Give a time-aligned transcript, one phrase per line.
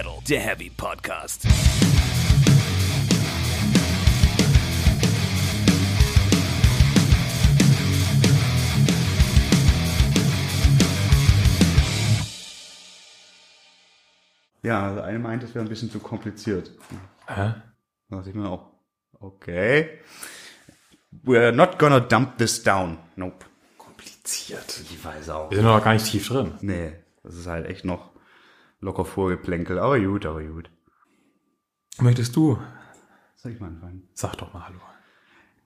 [0.00, 1.46] Metal, der Heavy Podcast.
[14.62, 16.70] Ja, also eine meint, es wäre ein bisschen zu kompliziert.
[17.26, 17.34] Hä?
[18.08, 18.70] Da dachte ich mir auch,
[19.18, 20.00] okay.
[21.12, 22.96] We're not gonna dump this down.
[23.16, 23.44] Nope.
[23.76, 24.80] Kompliziert.
[24.82, 25.50] Ich weiß auch.
[25.50, 26.54] Wir sind noch gar nicht tief drin.
[26.62, 28.09] Nee, das ist halt echt noch
[28.80, 29.78] locker vorgeplänkel.
[29.78, 30.70] Aber gut, aber gut.
[31.98, 32.58] Möchtest du?
[33.36, 34.08] Soll ich mal anfangen?
[34.14, 34.78] Sag doch mal Hallo.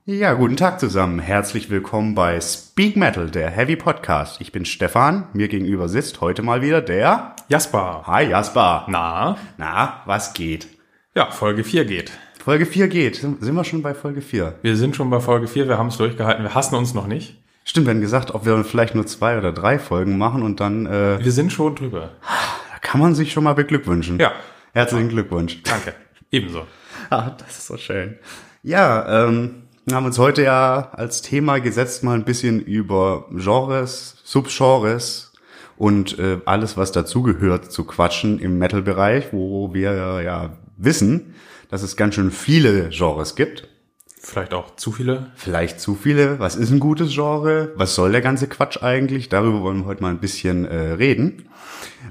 [0.06, 1.18] Ja, guten Tag zusammen.
[1.18, 4.40] Herzlich willkommen bei Speak Metal, der Heavy Podcast.
[4.40, 5.28] Ich bin Stefan.
[5.32, 7.36] Mir gegenüber sitzt heute mal wieder der...
[7.48, 8.02] Jasper.
[8.06, 8.84] Hi Jasper.
[8.88, 9.38] Na?
[9.56, 10.68] Na, was geht?
[11.14, 12.12] Ja, Folge 4 geht.
[12.44, 13.16] Folge 4 geht.
[13.16, 14.58] Sind sind wir schon bei Folge 4?
[14.60, 17.42] Wir sind schon bei Folge 4, wir haben es durchgehalten, wir hassen uns noch nicht.
[17.64, 20.84] Stimmt, wir haben gesagt, ob wir vielleicht nur zwei oder drei Folgen machen und dann
[20.84, 22.10] äh, Wir sind schon drüber.
[22.84, 24.20] Kann man sich schon mal beglückwünschen.
[24.20, 24.32] Ja,
[24.72, 25.62] Herzlichen Glückwunsch.
[25.64, 25.94] danke.
[26.30, 26.66] Ebenso.
[27.10, 28.18] Ah, das ist so schön.
[28.62, 34.16] Ja, ähm, wir haben uns heute ja als Thema gesetzt, mal ein bisschen über Genres,
[34.24, 35.32] Subgenres
[35.76, 41.34] und äh, alles, was dazugehört, zu quatschen im Metal-Bereich, wo wir ja wissen,
[41.70, 43.68] dass es ganz schön viele Genres gibt.
[44.24, 45.26] Vielleicht auch zu viele.
[45.36, 46.38] Vielleicht zu viele.
[46.38, 47.72] Was ist ein gutes Genre?
[47.76, 49.28] Was soll der ganze Quatsch eigentlich?
[49.28, 51.50] Darüber wollen wir heute mal ein bisschen äh, reden.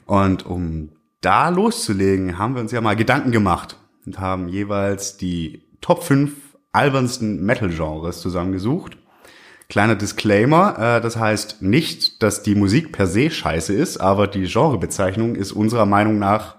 [0.05, 0.89] Und um
[1.22, 6.31] da loszulegen, haben wir uns ja mal Gedanken gemacht und haben jeweils die Top 5
[6.72, 8.95] albernsten Metal-Genres zusammengesucht.
[9.67, 14.44] Kleiner Disclaimer, äh, das heißt nicht, dass die Musik per se scheiße ist, aber die
[14.44, 16.58] Genrebezeichnung ist unserer Meinung nach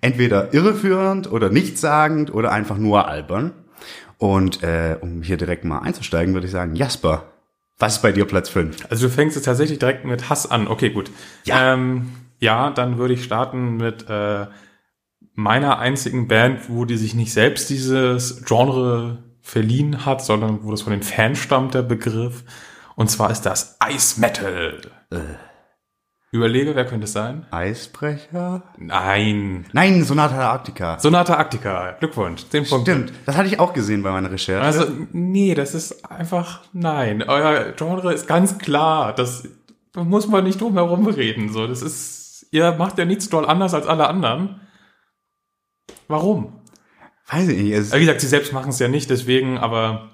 [0.00, 3.52] entweder irreführend oder nichtssagend oder einfach nur albern.
[4.18, 7.32] Und äh, um hier direkt mal einzusteigen, würde ich sagen, Jasper,
[7.78, 8.90] was ist bei dir Platz 5?
[8.90, 10.68] Also du fängst jetzt tatsächlich direkt mit Hass an.
[10.68, 11.10] Okay, gut.
[11.44, 11.74] Ja.
[11.74, 14.46] ähm, ja dann würde ich starten mit äh,
[15.34, 20.82] meiner einzigen Band, wo die sich nicht selbst dieses Genre verliehen hat, sondern wo das
[20.82, 22.44] von den Fans stammt, der Begriff.
[22.96, 24.80] Und zwar ist das Ice Metal.
[25.10, 25.16] Äh.
[26.34, 27.46] Überlege, wer könnte es sein?
[27.52, 28.64] Eisbrecher?
[28.76, 29.66] Nein.
[29.72, 30.98] Nein, Sonata Arctica.
[30.98, 31.92] Sonata Arctica.
[32.00, 32.44] Glückwunsch.
[32.48, 32.90] Zehn Punkte.
[32.90, 34.60] Stimmt, das hatte ich auch gesehen bei meiner Recherche.
[34.60, 37.22] Also, nee, das ist einfach, nein.
[37.22, 39.14] Euer Genre ist ganz klar.
[39.14, 39.48] Das
[39.92, 41.52] da muss man nicht drum herum reden.
[41.52, 44.60] So, das ist, ihr macht ja nichts doll anders als alle anderen.
[46.08, 46.62] Warum?
[47.30, 47.92] Weiß ich nicht.
[47.92, 50.13] Wie gesagt, sie selbst machen es ja nicht, deswegen, aber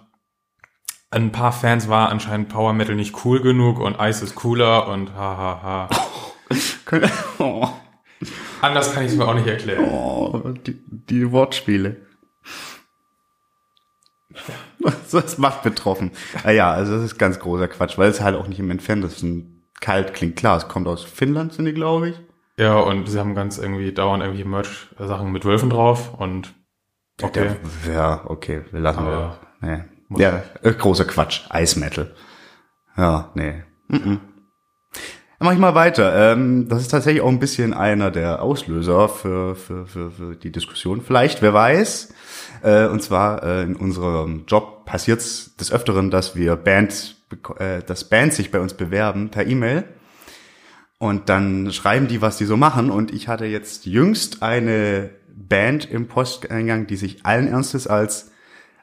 [1.10, 5.12] ein paar Fans war anscheinend Power Metal nicht cool genug und Ice ist cooler und
[5.14, 5.88] hahaha.
[6.84, 7.68] können- oh,
[8.60, 9.84] Anders kann ich es mir auch nicht erklären.
[9.84, 11.96] oh, die, die Wortspiele.
[15.12, 16.12] Das macht betroffen.
[16.44, 19.64] Ah ja, also das ist ganz großer Quatsch, weil es halt auch nicht im Entferntesten
[19.80, 20.36] kalt klingt.
[20.36, 22.20] Klar, es kommt aus Finnland, sind die, glaube ich.
[22.56, 26.54] Ja, und sie haben ganz irgendwie dauernd irgendwie Merch-Sachen mit Wölfen drauf und
[27.20, 27.56] okay.
[27.84, 29.68] Der, ja, okay, wir lassen Aber- wir.
[29.68, 29.84] Nee.
[30.16, 31.42] Ja, äh, großer Quatsch.
[31.50, 32.10] Eismetal.
[32.96, 33.62] Ja, nee.
[33.88, 34.18] Mm -mm.
[35.42, 36.32] Mach ich mal weiter.
[36.32, 40.52] Ähm, das ist tatsächlich auch ein bisschen einer der Auslöser für, für, für, für die
[40.52, 41.00] Diskussion.
[41.00, 42.12] Vielleicht, wer weiß.
[42.62, 47.14] Äh, und zwar äh, in unserem Job passiert es des Öfteren, dass wir Bands,
[47.58, 49.84] äh, dass Bands sich bei uns bewerben per E-Mail.
[50.98, 52.90] Und dann schreiben die, was die so machen.
[52.90, 58.29] Und ich hatte jetzt jüngst eine Band im Posteingang, die sich allen Ernstes als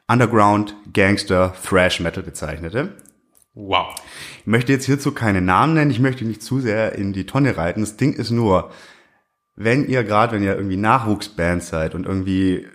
[0.08, 2.94] Underground Gangster Thrash Metal bezeichnete.
[3.54, 3.94] Wow.
[4.40, 7.56] Ich möchte jetzt hierzu keine Namen nennen, ich möchte nicht zu sehr in die Tonne
[7.56, 7.80] reiten.
[7.80, 8.70] Das Ding ist nur,
[9.56, 12.66] wenn ihr gerade, wenn ihr irgendwie Nachwuchsband seid und irgendwie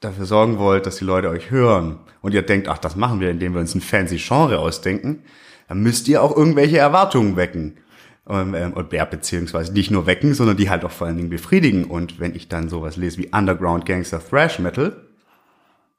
[0.00, 3.30] dafür sorgen wollt, dass die Leute euch hören und ihr denkt, ach, das machen wir,
[3.30, 5.24] indem wir uns ein fancy Genre ausdenken,
[5.68, 7.78] dann müsst ihr auch irgendwelche Erwartungen wecken.
[8.28, 11.30] Ähm, ähm, Und ja, beziehungsweise nicht nur wecken, sondern die halt auch vor allen Dingen
[11.30, 11.84] befriedigen.
[11.84, 15.07] Und wenn ich dann sowas lese wie Underground Gangster Thrash Metal,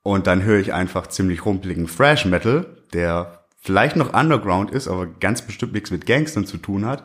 [0.10, 5.06] und dann höre ich einfach ziemlich rumpeligen Thrash Metal, der vielleicht noch Underground ist, aber
[5.06, 7.04] ganz bestimmt nichts mit Gangstern zu tun hat,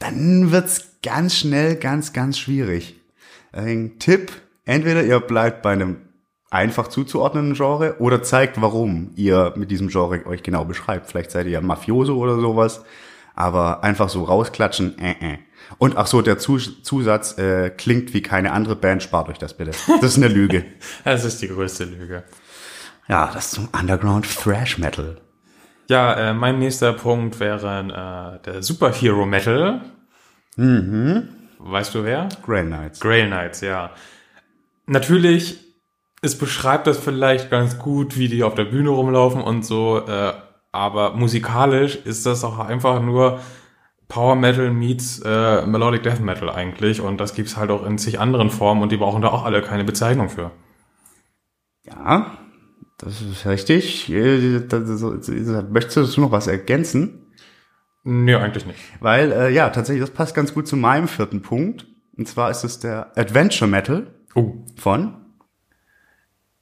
[0.00, 3.00] dann wird's ganz schnell ganz, ganz schwierig.
[3.52, 4.32] Ein Tipp,
[4.64, 5.98] entweder ihr bleibt bei einem
[6.50, 11.06] einfach zuzuordnenden Genre oder zeigt, warum ihr mit diesem Genre euch genau beschreibt.
[11.06, 12.84] Vielleicht seid ihr ja Mafioso oder sowas,
[13.34, 15.38] aber einfach so rausklatschen, äh, äh.
[15.78, 19.56] Und ach so, der Zus Zusatz äh, klingt wie keine andere Band, spart euch das
[19.56, 19.72] bitte.
[20.00, 20.64] Das ist eine Lüge.
[21.04, 22.24] Das ist die größte Lüge.
[23.08, 25.20] Ja, das ist zum Underground Thrash Metal.
[25.88, 29.80] Ja, äh, mein nächster Punkt wäre äh, der Superhero Metal.
[30.56, 31.28] Mhm.
[31.58, 32.28] Weißt du wer?
[32.44, 33.00] Grey Knights.
[33.00, 33.90] Grail Knights, ja.
[34.86, 35.58] Natürlich,
[36.20, 40.32] es beschreibt das vielleicht ganz gut, wie die auf der Bühne rumlaufen und so, äh,
[40.72, 43.40] aber musikalisch ist das auch einfach nur
[44.08, 48.18] Power Metal meets äh, Melodic Death Metal eigentlich und das gibt's halt auch in zig
[48.20, 50.50] anderen Formen und die brauchen da auch alle keine Bezeichnung für.
[51.84, 52.38] Ja,
[52.98, 54.10] das ist richtig.
[54.12, 54.60] Äh,
[55.70, 57.26] Möchtest du noch was ergänzen?
[58.04, 58.80] Nee, eigentlich nicht.
[59.00, 61.86] Weil, äh, ja, tatsächlich, das passt ganz gut zu meinem vierten Punkt.
[62.16, 64.54] Und zwar ist es der Adventure Metal Oh.
[64.76, 65.14] von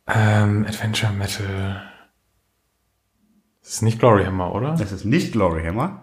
[0.07, 1.83] Ähm, Adventure Metal.
[3.71, 4.75] Das ist nicht Glory Hammer, oder?
[4.77, 6.03] Das ist nicht Glory Hammer.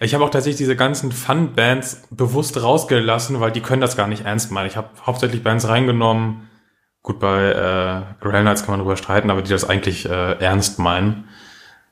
[0.00, 4.24] Ich habe auch tatsächlich diese ganzen Fun-Bands bewusst rausgelassen, weil die können das gar nicht
[4.24, 4.66] ernst meinen.
[4.66, 6.48] Ich habe hauptsächlich Bands reingenommen.
[7.04, 10.80] Gut, bei äh, Grail Knights kann man drüber streiten, aber die das eigentlich äh, ernst
[10.80, 11.28] meinen.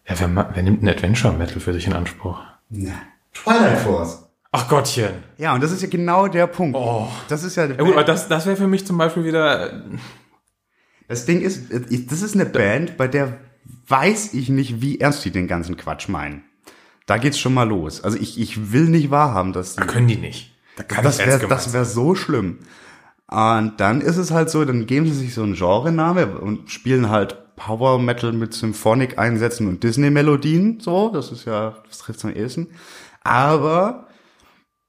[0.08, 2.40] Ja, wer, wer nimmt einen Adventure Metal für sich in Anspruch?
[2.68, 2.94] Na,
[3.34, 4.28] Twilight Force.
[4.50, 5.22] Ach Gottchen.
[5.36, 6.76] Ja, und das ist ja genau der Punkt.
[6.76, 7.06] Oh.
[7.28, 9.72] Das ist ja, Ja gut, aber das, das wäre für mich zum Beispiel wieder.
[9.72, 9.82] äh,
[11.06, 11.70] das Ding ist,
[12.10, 13.38] das ist eine Band, bei der
[13.86, 16.44] weiß ich nicht, wie ernst die den ganzen Quatsch meinen.
[17.06, 18.02] Da geht's schon mal los.
[18.04, 20.54] Also ich, ich will nicht wahrhaben, dass die Können die nicht.
[20.76, 22.58] Da kann das wäre das wär so schlimm.
[23.30, 27.10] Und dann ist es halt so, dann geben sie sich so einen Genrename und spielen
[27.10, 30.80] halt Power Metal mit Symphonic-Einsätzen und Disney-Melodien.
[30.80, 32.68] So, das ist ja, das trifft am ehesten.
[33.22, 34.06] Aber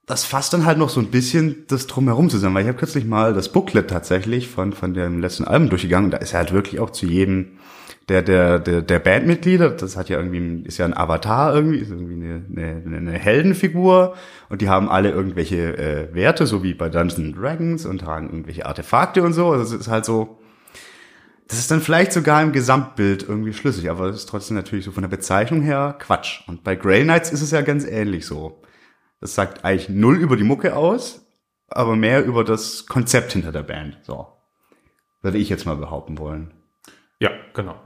[0.06, 3.06] das fasst dann halt noch so ein bisschen das drumherum zusammen, weil ich habe kürzlich
[3.06, 6.06] mal das Booklet tatsächlich von von dem letzten Album durchgegangen.
[6.06, 7.60] und Da ist halt wirklich auch zu jedem
[8.10, 11.92] der der der, der Bandmitglieder, das hat ja irgendwie ist ja ein Avatar irgendwie, ist
[11.92, 14.16] irgendwie eine, eine, eine Heldenfigur
[14.50, 18.66] und die haben alle irgendwelche äh, Werte, so wie bei Dungeons Dragons und tragen irgendwelche
[18.66, 19.52] Artefakte und so.
[19.52, 20.40] Also es ist halt so
[21.50, 24.92] das ist dann vielleicht sogar im Gesamtbild irgendwie schlüssig, aber es ist trotzdem natürlich so
[24.92, 26.48] von der Bezeichnung her Quatsch.
[26.48, 28.62] Und bei Grey Knights ist es ja ganz ähnlich so.
[29.20, 31.28] Das sagt eigentlich null über die Mucke aus,
[31.68, 33.98] aber mehr über das Konzept hinter der Band.
[34.04, 34.28] So.
[35.24, 36.54] Würde ich jetzt mal behaupten wollen.
[37.20, 37.82] Ja, genau.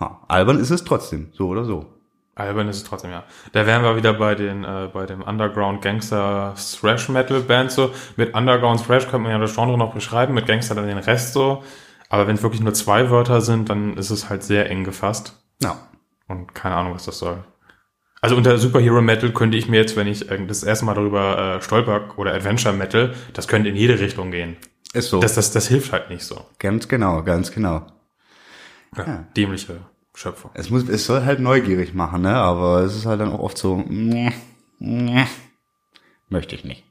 [0.00, 1.86] Ha, albern ist es trotzdem, so oder so.
[2.34, 3.24] Albern ist es trotzdem, ja.
[3.52, 7.90] Da wären wir wieder bei den, äh, bei dem Underground Gangster Thrash Metal Band so.
[8.16, 11.32] Mit Underground Thrash könnte man ja das Genre noch beschreiben, mit Gangster dann den Rest
[11.32, 11.64] so.
[12.08, 15.34] Aber wenn es wirklich nur zwei Wörter sind, dann ist es halt sehr eng gefasst.
[15.60, 15.76] Ja.
[16.28, 17.42] Und keine Ahnung, was das soll.
[18.20, 21.56] Also unter Superhero Metal könnte ich mir jetzt, wenn ich äh, das erste Mal darüber
[21.56, 24.56] äh, stolper, oder Adventure Metal, das könnte in jede Richtung gehen.
[24.92, 25.20] Ist so.
[25.20, 26.46] Das, das, das hilft halt nicht so.
[26.58, 27.86] ganz genau, ganz genau.
[28.96, 29.24] Ja, Ja.
[29.36, 29.80] Dämliche
[30.14, 30.50] Schöpfung.
[30.54, 32.34] Es muss, es soll halt neugierig machen, ne?
[32.34, 34.32] Aber es ist halt dann auch oft so, meh,
[34.78, 35.24] meh,
[36.28, 36.84] möchte ich nicht.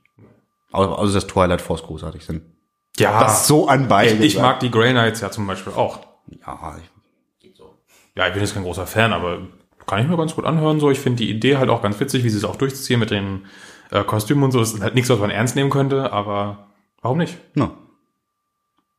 [0.72, 2.42] Au- Außer dass Twilight Force großartig sind.
[2.98, 4.08] Ja, Das so anbei.
[4.08, 6.00] ich, ich mag die Grey Knights ja zum Beispiel auch.
[6.46, 6.78] Ja,
[7.42, 7.52] ich,
[8.16, 9.40] Ja, ich bin jetzt kein großer Fan, aber
[9.86, 10.80] kann ich mir ganz gut anhören.
[10.80, 13.12] So, ich finde die Idee halt auch ganz witzig, wie sie es auch durchziehen mit
[13.12, 13.46] den
[13.92, 14.60] äh, Kostümen und so.
[14.60, 16.68] Das ist halt nichts, was man ernst nehmen könnte, aber
[17.02, 17.38] warum nicht?
[17.56, 17.72] no.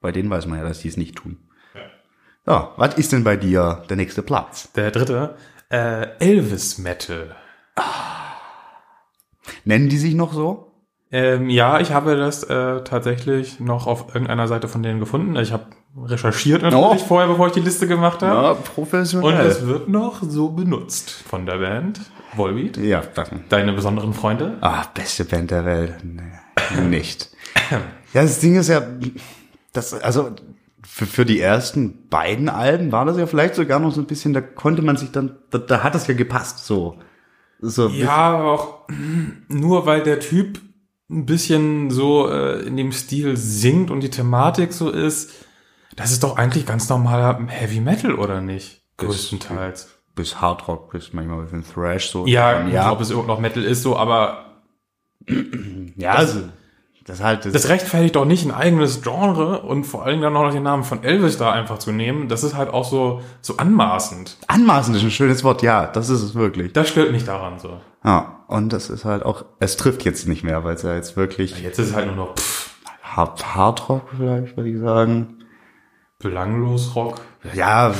[0.00, 1.38] Bei denen weiß man ja, dass die es nicht tun.
[2.48, 4.72] Ja, was ist denn bei dir der nächste Platz?
[4.72, 5.34] Der dritte,
[5.70, 7.36] äh, Elvis Metal.
[9.64, 10.72] Nennen die sich noch so?
[11.10, 15.36] Ähm, ja, ich habe das äh, tatsächlich noch auf irgendeiner Seite von denen gefunden.
[15.36, 15.64] Ich habe
[16.04, 17.06] recherchiert natürlich Oh.
[17.06, 18.42] vorher, bevor ich die Liste gemacht habe.
[18.42, 19.46] Ja, Und professionell.
[19.46, 22.00] es wird noch so benutzt von der Band.
[22.34, 22.76] Volbeat.
[22.76, 24.58] ja, das, Deine besonderen Freunde.
[24.60, 25.94] Ah, beste Band der Welt.
[26.02, 27.30] Nee, nicht.
[28.14, 28.82] Ja, das Ding ist ja,
[29.72, 30.30] das, also
[30.98, 34.32] für, für die ersten beiden Alben war das ja vielleicht sogar noch so ein bisschen,
[34.32, 36.98] da konnte man sich dann, da, da hat das ja gepasst, so.
[37.60, 38.88] so Ja, aber auch
[39.48, 40.60] nur weil der Typ
[41.08, 45.46] ein bisschen so äh, in dem Stil singt und die Thematik so ist,
[45.94, 48.82] das ist doch eigentlich ganz normaler Heavy Metal, oder nicht?
[48.96, 50.00] Größtenteils.
[50.17, 52.26] bis Hardrock, bis manchmal ein bisschen Thrash, so.
[52.26, 54.62] Ja, ja, ob es überhaupt noch Metal ist, so, aber
[55.94, 56.48] ja, also,
[57.08, 60.53] das halt, das, das rechtfertigt doch nicht ein eigenes Genre und vor allem dann noch
[60.53, 62.29] den Namen von Elvis da einfach zu nehmen.
[62.29, 64.36] Das ist halt auch so, so anmaßend.
[64.46, 66.74] anmaßend ist ein schönes Wort, ja, das ist es wirklich.
[66.74, 67.81] Das stört mich daran so.
[68.05, 71.17] Ja, und das ist halt auch, es trifft jetzt nicht mehr, weil es ja jetzt
[71.17, 75.38] wirklich Jetzt ist es halt nur noch pff, Hard, Hardrock vielleicht, würde ich sagen.
[76.19, 77.22] belanglos Rock.
[77.55, 77.94] Ja,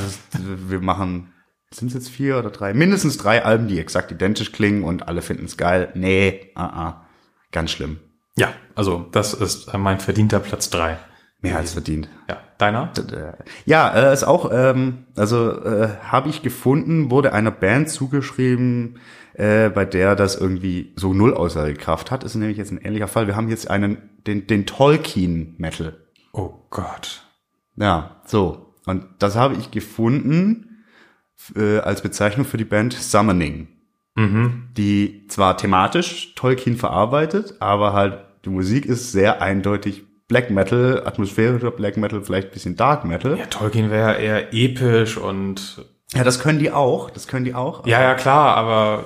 [0.69, 1.33] wir machen,
[1.71, 2.75] sind es jetzt vier oder drei?
[2.75, 5.93] Mindestens drei Alben, die exakt identisch klingen und alle finden es geil.
[5.95, 7.07] Nee, ah, ah,
[7.53, 8.01] ganz schlimm.
[8.39, 10.99] Ja, also das ist äh, mein verdienter Platz drei.
[11.41, 12.09] Mehr als verdient.
[12.29, 12.93] Ja, deiner?
[13.65, 18.99] Ja, äh, ist auch, ähm, also äh, habe ich gefunden, wurde einer Band zugeschrieben,
[19.35, 22.25] äh, bei der das irgendwie so null Aussagekraft hat.
[22.25, 23.29] Ist nämlich jetzt ein ähnlicher Fall.
[23.29, 25.97] Wir haben jetzt einen, den, den Tolkien Metal.
[26.33, 27.23] Oh Gott.
[27.77, 28.75] Ja, so.
[28.85, 30.85] Und das habe ich gefunden
[31.55, 33.69] äh, als Bezeichnung für die Band Summoning.
[34.17, 34.71] Mhm.
[34.77, 41.71] Die zwar thematisch Tolkien verarbeitet, aber halt die Musik ist sehr eindeutig Black Metal, atmosphärischer
[41.71, 43.39] Black Metal, vielleicht ein bisschen Dark Metal.
[43.39, 47.87] Ja, Tolkien wäre eher episch und Ja, das können die auch, das können die auch.
[47.87, 49.05] ja, ja klar, aber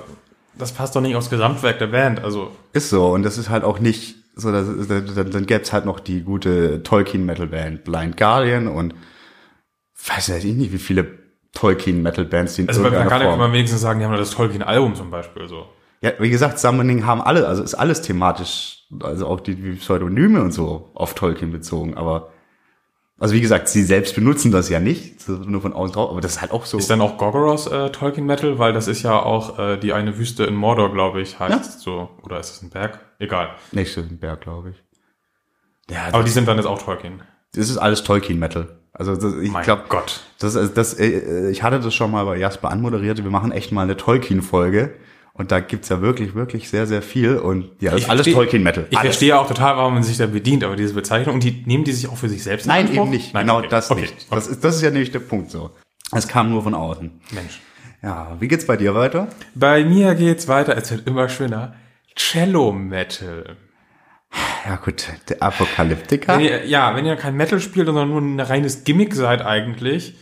[0.57, 2.23] das passt doch nicht aufs Gesamtwerk der Band.
[2.23, 3.07] Also Ist so.
[3.07, 6.21] Und das ist halt auch nicht so, dass, dann, dann gäbe es halt noch die
[6.21, 8.93] gute Tolkien-Metal-Band Blind Guardian und
[10.07, 11.07] weiß ja nicht, wie viele
[11.53, 14.31] Tolkien-Metal-Bands die in Also man irgendeiner kann ja Form- immer wenigstens sagen, die haben das
[14.31, 15.67] Tolkien-Album zum Beispiel so.
[16.03, 20.41] Ja, wie gesagt, Summoning haben alle, also ist alles thematisch, also auch die, die Pseudonyme
[20.41, 22.29] und so auf Tolkien bezogen, aber
[23.19, 26.33] also wie gesagt, sie selbst benutzen das ja nicht, nur von außen drauf, aber das
[26.33, 26.77] ist halt auch so.
[26.77, 28.59] Ist dann auch Gorgoroth äh, Tolkien-Metal?
[28.59, 32.09] Weil das ist ja auch äh, die eine Wüste in Mordor, glaube ich, heißt so.
[32.23, 32.99] Oder ist es ein Berg?
[33.19, 33.51] Egal.
[33.71, 34.83] Nächste Berg, glaube ich.
[35.93, 37.21] Ja, Aber die sind dann jetzt auch Tolkien.
[37.53, 38.77] das ist alles Tolkien-Metal.
[38.91, 40.19] Also das, ich glaube, Gott.
[40.39, 43.23] das, ist- das, äh, ich hatte das schon mal bei Jasper anmoderiert.
[43.23, 44.95] Wir machen echt mal eine Tolkien-Folge.
[45.35, 47.37] Und da gibt's ja wirklich, wirklich sehr, sehr viel.
[47.37, 48.85] Und ja, das Ich ist alles Tolkien-Metal.
[48.91, 49.09] Ich Alles.
[49.09, 51.91] verstehe auch total, warum man sich da bedient, aber diese Bezeichnung, und die nehmen die
[51.91, 53.33] sich auch für sich selbst in Nein, eben nicht.
[53.33, 53.67] Nein, genau okay.
[53.69, 54.01] das okay.
[54.01, 54.31] nicht.
[54.31, 55.71] Das ist, das ist ja nämlich der Punkt so.
[56.11, 57.19] Es kam nur von außen.
[57.31, 57.61] Mensch.
[58.03, 59.27] Ja, wie geht's bei dir weiter?
[59.55, 61.75] Bei mir geht's weiter, es wird immer schöner.
[62.15, 63.57] Cello Metal.
[64.65, 66.37] Ja gut, der Apokalyptiker.
[66.37, 70.15] Wenn ihr, ja, wenn ihr kein Metal spielt, sondern nur ein reines Gimmick seid eigentlich.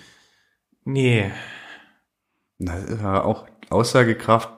[0.86, 1.32] Nee.
[2.60, 4.50] Ja auch Aussagekraft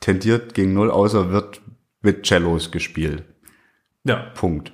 [0.00, 1.60] tendiert gegen null, außer wird
[2.02, 3.24] mit Cellos gespielt.
[4.04, 4.16] Ja.
[4.34, 4.72] Punkt.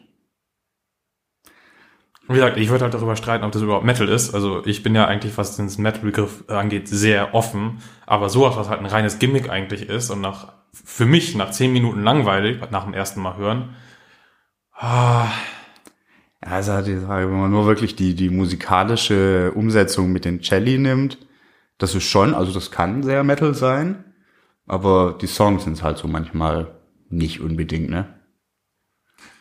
[2.28, 4.34] Wie gesagt, ich würde halt darüber streiten, ob das überhaupt Metal ist.
[4.34, 7.78] Also ich bin ja eigentlich, was den Metal-Begriff angeht, sehr offen.
[8.04, 11.72] Aber sowas, was halt ein reines Gimmick eigentlich ist und nach, für mich nach zehn
[11.72, 13.76] Minuten langweilig, nach dem ersten Mal hören,
[14.72, 15.28] ah,
[16.44, 20.78] Ja, also die Frage, wenn man nur wirklich die, die musikalische Umsetzung mit den Celli
[20.78, 21.18] nimmt,
[21.78, 24.04] das ist schon, also das kann sehr Metal sein,
[24.66, 26.68] aber die Songs sind halt so manchmal
[27.08, 28.12] nicht unbedingt, ne?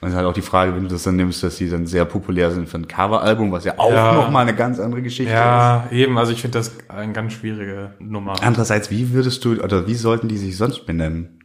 [0.01, 1.87] Und es ist halt auch die Frage, wenn du das dann nimmst, dass die dann
[1.87, 4.13] sehr populär sind für ein Coveralbum, was ja auch Ja.
[4.13, 5.39] noch mal eine ganz andere Geschichte ist.
[5.39, 8.35] ja, eben, also ich finde das eine ganz schwierige Nummer.
[8.41, 11.39] Andererseits, wie würdest du, oder wie sollten die sich sonst benennen?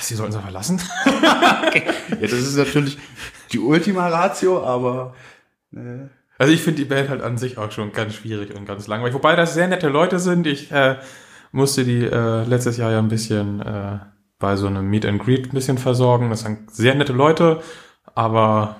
[0.00, 0.80] Sie sollten es verlassen.
[2.10, 2.98] Ja, das ist natürlich
[3.52, 5.14] die Ultima Ratio, aber
[6.38, 9.14] Also ich finde die Band halt an sich auch schon ganz schwierig und ganz langweilig.
[9.14, 10.46] Wobei das sehr nette Leute sind.
[10.46, 10.96] Ich äh,
[11.52, 13.98] musste die äh, letztes Jahr ja ein bisschen äh,
[14.38, 16.30] bei so einem Meet and Greet ein bisschen versorgen.
[16.30, 17.62] Das sind sehr nette Leute,
[18.14, 18.76] aber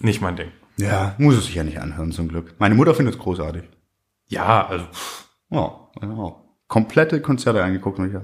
[0.00, 0.50] nicht mein Ding.
[0.76, 2.54] ja, muss es sich ja nicht anhören, zum Glück.
[2.58, 3.62] Meine Mutter findet es großartig.
[4.28, 4.86] Ja, also
[5.50, 6.56] Ja, genau.
[6.68, 8.20] Komplette Konzerte angeguckt und ich,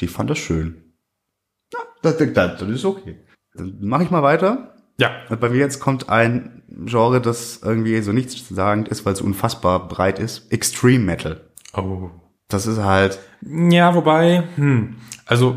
[0.00, 0.94] die fand das schön.
[1.72, 3.18] Ja, das, das, das ist okay.
[3.54, 4.74] Dann mache ich mal weiter.
[4.98, 5.10] ja.
[5.28, 9.88] Und bei mir jetzt kommt ein Genre, das irgendwie so nichtssagend ist, weil es unfassbar
[9.88, 10.50] breit ist.
[10.52, 11.40] Extreme Metal.
[11.74, 12.10] Oh.
[12.48, 14.96] Das ist halt, Ja, wobei, hm,
[15.26, 15.56] also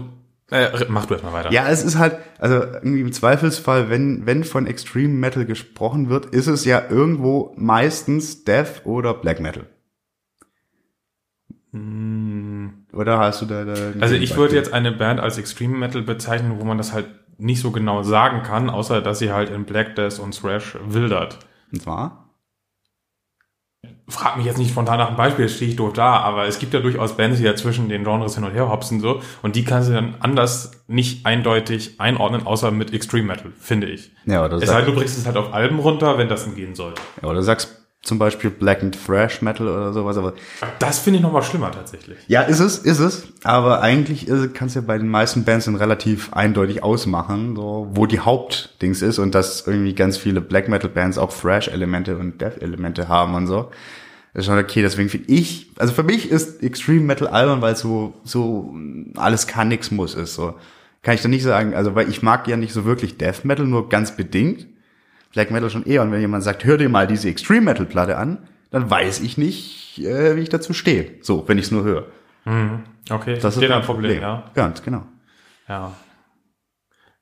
[0.49, 1.51] äh, mach du erstmal weiter.
[1.51, 6.27] ja, es ist halt, also irgendwie im Zweifelsfall, wenn, wenn von Extreme Metal gesprochen wird,
[6.27, 9.65] ist es ja irgendwo meistens Death oder Black Metal.
[12.93, 14.01] Oder hast du da, da Hm.
[14.01, 17.61] Also ich würde jetzt eine Band als Extreme Metal bezeichnen, wo man das halt nicht
[17.61, 21.39] so genau sagen kann, außer dass sie halt in Black Death und Thrash wildert.
[21.71, 22.26] Und zwar?
[24.09, 26.59] Frag mich jetzt nicht spontan nach einem Beispiel, jetzt stehe ich doof da, aber es
[26.59, 29.57] gibt ja durchaus Bands, die ja zwischen den Genres hin und her hopsen so und
[29.57, 34.11] die kannst du dann anders nicht eindeutig einordnen, außer mit Extreme Metal, finde ich.
[34.25, 36.55] Ja, oder, Es sei denn, du bringst es halt auf Alben runter, wenn das denn
[36.55, 36.93] gehen soll.
[37.21, 37.76] ja, oder sagst
[38.07, 40.33] zum Beispiel Black and Thrash Metal oder sowas, aber
[40.79, 42.17] Das finde ich nochmal schlimmer tatsächlich.
[42.27, 45.75] ja, ist es, ist es, aber eigentlich kannst du ja bei den meisten Bands dann
[45.75, 50.89] relativ eindeutig ausmachen, so, wo die Hauptdings ist und dass irgendwie ganz viele Black Metal
[50.89, 53.69] Bands auch Thrash Elemente und Death Elemente haben und so.
[54.33, 57.73] Das ist schon okay, deswegen finde ich, also für mich ist Extreme Metal albern, weil
[57.73, 58.73] es so, so
[59.15, 60.53] alles kann, nix muss ist, so.
[61.01, 63.65] Kann ich da nicht sagen, also weil ich mag ja nicht so wirklich Death Metal,
[63.65, 64.67] nur ganz bedingt.
[65.37, 66.01] Black Metal schon eher.
[66.01, 69.37] Und wenn jemand sagt, hör dir mal diese Extreme Metal Platte an, dann weiß ich
[69.37, 71.11] nicht, äh, wie ich dazu stehe.
[71.21, 72.07] So, wenn ich es nur höre.
[73.11, 74.49] Okay, Das ist ein Problem, ja.
[74.55, 75.03] Ganz genau.
[75.69, 75.93] Ja.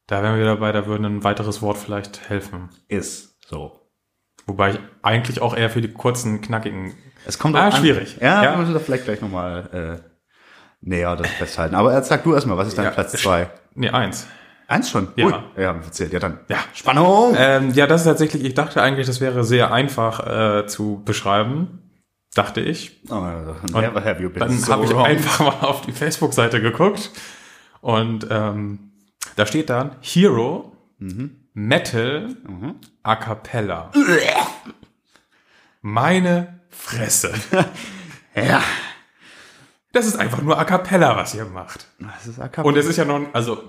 [0.07, 2.69] Da wären wir wieder bei, da würde ein weiteres Wort vielleicht helfen.
[2.87, 3.81] Ist so.
[4.45, 6.93] Wobei ich eigentlich auch eher für die kurzen, knackigen.
[7.25, 7.79] Es kommt Ah, auch an.
[7.81, 8.17] schwierig.
[8.21, 8.51] Ja, Ja.
[8.51, 10.09] wir müssen da vielleicht gleich nochmal äh,
[10.79, 11.75] näher das festhalten.
[11.75, 12.91] Aber jetzt sag du erstmal, was ist dein Ja.
[12.91, 13.49] Platz zwei?
[13.73, 14.27] Nee, eins.
[14.67, 15.09] Eins schon?
[15.15, 15.25] Ja.
[15.25, 15.33] Ui.
[15.61, 16.13] Ja, erzählt.
[16.13, 16.39] Ja, dann.
[16.47, 16.57] Ja.
[16.73, 17.35] Spannung!
[17.37, 21.81] Ähm, ja, das ist tatsächlich, ich dachte eigentlich, das wäre sehr einfach äh, zu beschreiben.
[22.33, 23.01] Dachte ich.
[23.09, 27.11] oh, never have you been Dann so habe ich einfach mal auf die Facebook-Seite geguckt
[27.79, 28.91] und ähm,
[29.37, 30.73] da steht dann Hero,
[31.53, 32.35] Metal,
[33.03, 33.91] A Cappella.
[35.81, 37.33] Meine Fresse.
[38.35, 38.61] Ja.
[39.93, 41.87] Das ist einfach nur A Cappella, was ihr macht.
[41.99, 42.67] Das ist a cappella.
[42.67, 43.63] Und es ist ja noch, also,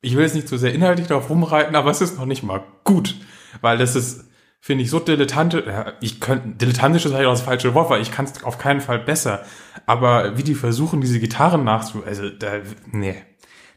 [0.00, 2.62] ich will jetzt nicht zu sehr inhaltlich darauf rumreiten, aber es ist noch nicht mal
[2.84, 3.16] gut.
[3.60, 4.24] Weil das ist,
[4.60, 8.02] finde ich so dilettantisch, ja, ich könnte, dilettantisch ist halt auch das falsche Wort, weil
[8.02, 9.44] ich kann es auf keinen Fall besser.
[9.86, 12.58] Aber wie die versuchen, diese Gitarren nachzu, also, da,
[12.90, 13.16] nee,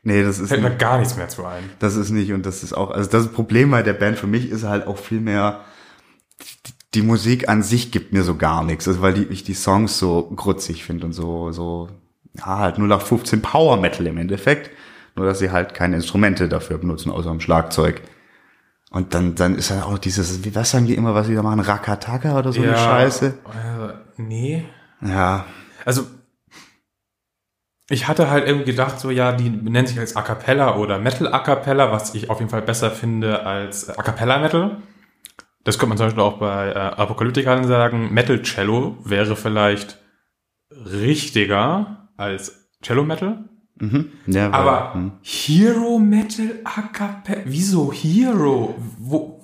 [0.04, 1.64] Nee, das ist fällt mir gar nichts mehr zu ein.
[1.78, 4.50] das ist nicht und das ist auch, also das Problem bei der Band für mich
[4.50, 5.62] ist halt auch viel mehr,
[6.40, 9.54] die, die Musik an sich gibt mir so gar nichts, also weil die, ich die
[9.54, 11.88] Songs so grutzig finde und so, so,
[12.36, 14.72] ja, halt nur nach 15 Power Metal im Endeffekt,
[15.16, 18.02] nur dass sie halt keine Instrumente dafür benutzen, außer am Schlagzeug.
[18.92, 21.42] Und dann, dann ist halt auch dieses, wie, was sagen die immer, was sie da
[21.42, 23.38] machen, Rakataka oder so eine Scheiße.
[23.46, 24.66] Also, nee.
[25.02, 25.46] Ja,
[25.86, 26.06] Also,
[27.90, 31.34] ich hatte halt irgendwie gedacht, so, ja, die nennen sich als A Cappella oder Metal
[31.34, 34.78] A Cappella, was ich auf jeden Fall besser finde als A Cappella Metal.
[35.64, 38.14] Das könnte man zum Beispiel auch bei äh, Apokalyptikern sagen.
[38.14, 40.00] Metal Cello wäre vielleicht
[40.72, 43.46] richtiger als Cello Metal.
[43.82, 44.06] Mhm.
[44.28, 45.12] ja Aber hm.
[45.22, 48.76] Hero Metal A Cappella, wieso Hero?
[48.98, 49.42] Wo,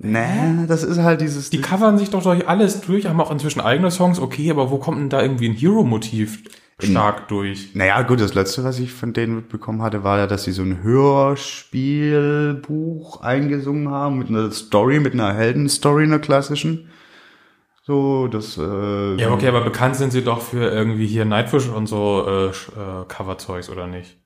[0.00, 3.60] Nee, das ist halt dieses, die covern sich doch durch alles durch, haben auch inzwischen
[3.60, 6.44] eigene Songs, okay, aber wo kommt denn da irgendwie ein Hero-Motiv
[6.80, 7.74] stark durch?
[7.74, 10.62] Naja, gut, das letzte, was ich von denen mitbekommen hatte, war ja, dass sie so
[10.62, 16.88] ein Hörspielbuch eingesungen haben mit einer Story, mit einer Heldenstory, einer klassischen.
[17.88, 21.86] So, das, äh, Ja, okay, aber bekannt sind sie doch für irgendwie hier Nightwish und
[21.86, 22.52] so äh, äh,
[23.08, 24.18] Coverzeugs, oder nicht?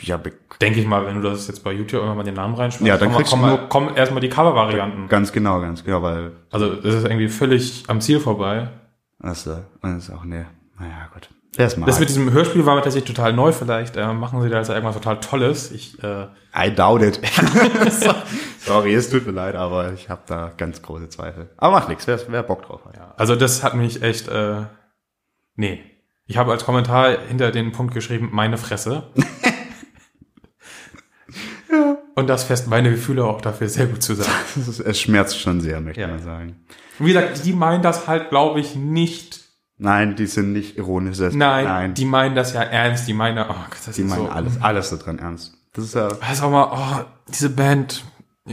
[0.00, 0.16] ja,
[0.62, 2.96] Denke ich mal, wenn du das jetzt bei YouTube immer mal den Namen reinschmeißt, Ja,
[2.98, 5.08] dann komm, kriegst komm, du mal- nur- komm erstmal die Cover-Varianten.
[5.08, 8.68] ganz genau, ganz genau, weil Also, das ist irgendwie völlig am Ziel vorbei.
[9.18, 10.46] das, äh, das ist auch, ne,
[10.78, 11.28] naja, gut.
[11.56, 11.86] Erst mal.
[11.86, 14.68] Das mit diesem Hörspiel war mir tatsächlich total neu, vielleicht äh, machen sie da jetzt
[14.70, 15.72] irgendwas total Tolles.
[15.72, 17.20] Ich, äh, I doubt it.
[18.70, 21.50] Sorry, es tut mir leid, aber ich habe da ganz große Zweifel.
[21.56, 22.96] Aber macht nichts, wer, wer Bock drauf hat.
[22.96, 24.62] ja, also das hat mich echt, äh,
[25.56, 25.82] nee.
[26.26, 29.08] Ich habe als Kommentar hinter den Punkt geschrieben, meine Fresse.
[32.14, 34.30] Und das fest meine Gefühle auch dafür sehr gut zusammen.
[34.56, 36.08] Das ist, es schmerzt schon sehr, möchte Ja.
[36.08, 36.56] man sagen.
[36.98, 39.40] Und wie gesagt, die meinen das halt, glaube ich, nicht.
[39.78, 41.18] Nein, die sind nicht ironisch.
[41.18, 43.08] Nein, nein, die meinen das ja ernst.
[43.08, 44.30] Die meinen, oh Gott, das die ist meinen so.
[44.30, 45.54] alles, alles da dran ernst.
[45.72, 48.04] Das ist ja, Weiß auch mal, oh, diese Band,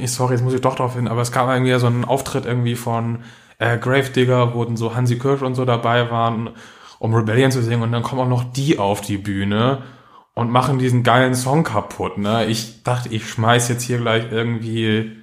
[0.05, 2.75] sorry, jetzt muss ich doch drauf hin, aber es gab irgendwie so einen Auftritt irgendwie
[2.75, 3.23] von
[3.57, 6.51] äh, Gravedigger, wo dann so Hansi Kirsch und so dabei waren,
[6.99, 9.83] um Rebellion zu singen und dann kommen auch noch die auf die Bühne
[10.33, 12.45] und machen diesen geilen Song kaputt, ne?
[12.45, 15.17] Ich dachte, ich schmeiß jetzt hier gleich irgendwie,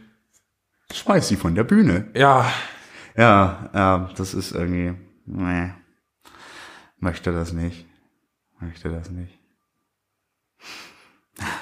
[0.92, 2.08] schmeiß sie von der Bühne.
[2.14, 2.46] ja,
[3.16, 4.94] Ja, ja, das ist irgendwie,
[5.26, 5.70] nee,
[6.98, 7.87] möchte das nicht,
[8.58, 9.38] möchte das nicht.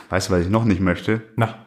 [0.09, 1.23] Weißt du, was ich noch nicht möchte?
[1.37, 1.67] na,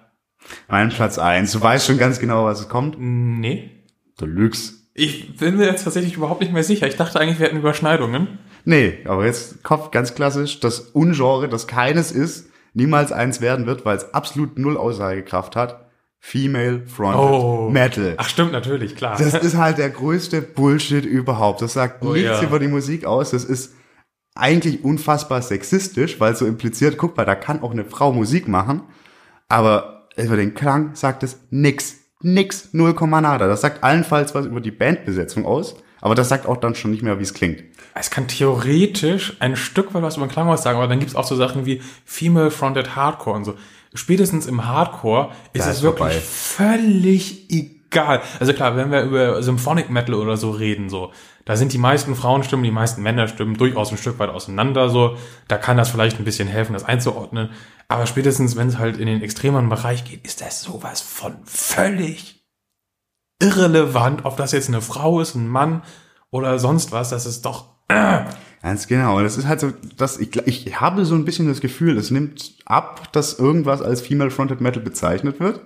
[0.67, 1.51] Mein Platz eins.
[1.51, 2.95] Du weißt schon ganz genau, was es kommt.
[2.99, 3.71] nee.
[4.17, 4.75] Du lügst.
[4.93, 6.87] Ich bin mir jetzt tatsächlich überhaupt nicht mehr sicher.
[6.87, 8.39] Ich dachte eigentlich, wir hätten Überschneidungen.
[8.63, 13.83] Nee, aber jetzt Kopf ganz klassisch, das Ungenre, das keines ist, niemals eins werden wird,
[13.83, 15.89] weil es absolut null Aussagekraft hat.
[16.19, 17.69] Female Fronted Oh.
[17.69, 18.13] Metal.
[18.17, 19.17] Ach stimmt, natürlich, klar.
[19.17, 21.61] Das ist halt der größte Bullshit überhaupt.
[21.61, 22.43] Das sagt Oh, nichts ja.
[22.43, 23.31] über die Musik aus.
[23.31, 23.73] Das ist
[24.33, 28.47] eigentlich unfassbar sexistisch, weil es so impliziert, guck mal, da kann auch eine Frau Musik
[28.47, 28.81] machen,
[29.49, 31.97] aber über den Klang sagt es nix.
[32.21, 33.47] Nix, null Komma nada.
[33.47, 37.03] Das sagt allenfalls was über die Bandbesetzung aus, aber das sagt auch dann schon nicht
[37.03, 37.63] mehr, wie es klingt.
[37.93, 41.11] Es kann theoretisch ein Stück weit was über den Klang aus sagen, aber dann gibt
[41.11, 43.55] es auch so Sachen wie Female Fronted Hardcore und so.
[43.93, 46.21] Spätestens im Hardcore ist Da es ist wirklich vorbei.
[46.79, 47.74] völlig egal.
[48.39, 51.11] Also klar, wenn wir über Symphonic Metal oder so reden, so,
[51.45, 55.17] da sind die meisten Frauenstimmen, die meisten Männerstimmen durchaus ein Stück weit auseinander, so.
[55.47, 57.51] Da kann das vielleicht ein bisschen helfen, das einzuordnen.
[57.87, 62.43] Aber spätestens, wenn es halt in den extremeren Bereich geht, ist das sowas von völlig
[63.41, 65.83] irrelevant, ob das jetzt eine Frau ist, ein Mann
[66.31, 67.09] oder sonst was.
[67.09, 67.75] Das ist doch
[68.61, 69.19] Ganz genau.
[69.19, 72.55] Es ist halt so, dass ich, ich habe so ein bisschen das Gefühl, es nimmt
[72.65, 75.61] ab, dass irgendwas als Female Fronted Metal bezeichnet wird.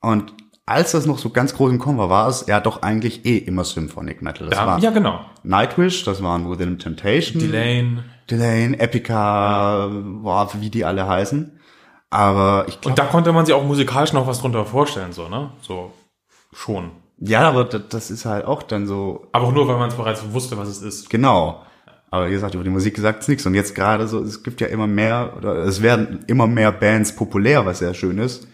[0.00, 0.32] Und
[0.66, 3.38] als das noch so ganz groß im Kommen war, war es ja doch eigentlich eh
[3.38, 4.48] immer Symphonic Metal.
[4.48, 5.20] Das Ja, war ja, genau.
[5.42, 8.04] Nightwish, das waren Within Temptation, Delane.
[8.30, 11.58] Delane, Epica, boah, wie die alle heißen.
[12.10, 15.28] Aber ich glaube, Und da konnte man sich auch musikalisch noch was drunter vorstellen, so,
[15.28, 15.50] ne?
[15.62, 15.92] So,
[16.52, 16.90] schon.
[17.18, 20.22] ja, aber das, ist halt auch dann so, Aber auch nur, weil man es bereits
[20.32, 21.10] wusste, was es ist.
[21.10, 21.62] Genau.
[22.10, 23.46] Aber wie gesagt, über die Musik gesagt es nichts.
[23.46, 27.16] Und jetzt gerade so, es gibt ja immer mehr, oder es werden immer mehr Bands
[27.16, 28.46] populär, was sehr schön ist,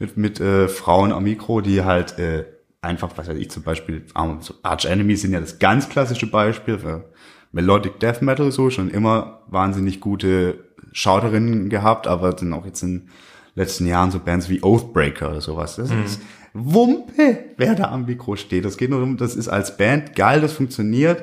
[0.00, 2.46] mit, mit äh, Frauen am Mikro, die halt äh,
[2.80, 4.02] einfach, was weiß ich, zum Beispiel,
[4.40, 7.04] so Arch Enemy sind ja das ganz klassische Beispiel für
[7.52, 13.00] Melodic Death Metal, so schon immer wahnsinnig gute Schauterinnen gehabt, aber sind auch jetzt in
[13.00, 13.10] den
[13.54, 15.76] letzten Jahren so Bands wie Oathbreaker oder sowas.
[15.76, 16.22] Das ist
[16.54, 18.64] Wumpe, wer da am Mikro steht.
[18.64, 21.22] Das geht nur darum, das ist als Band geil, das funktioniert.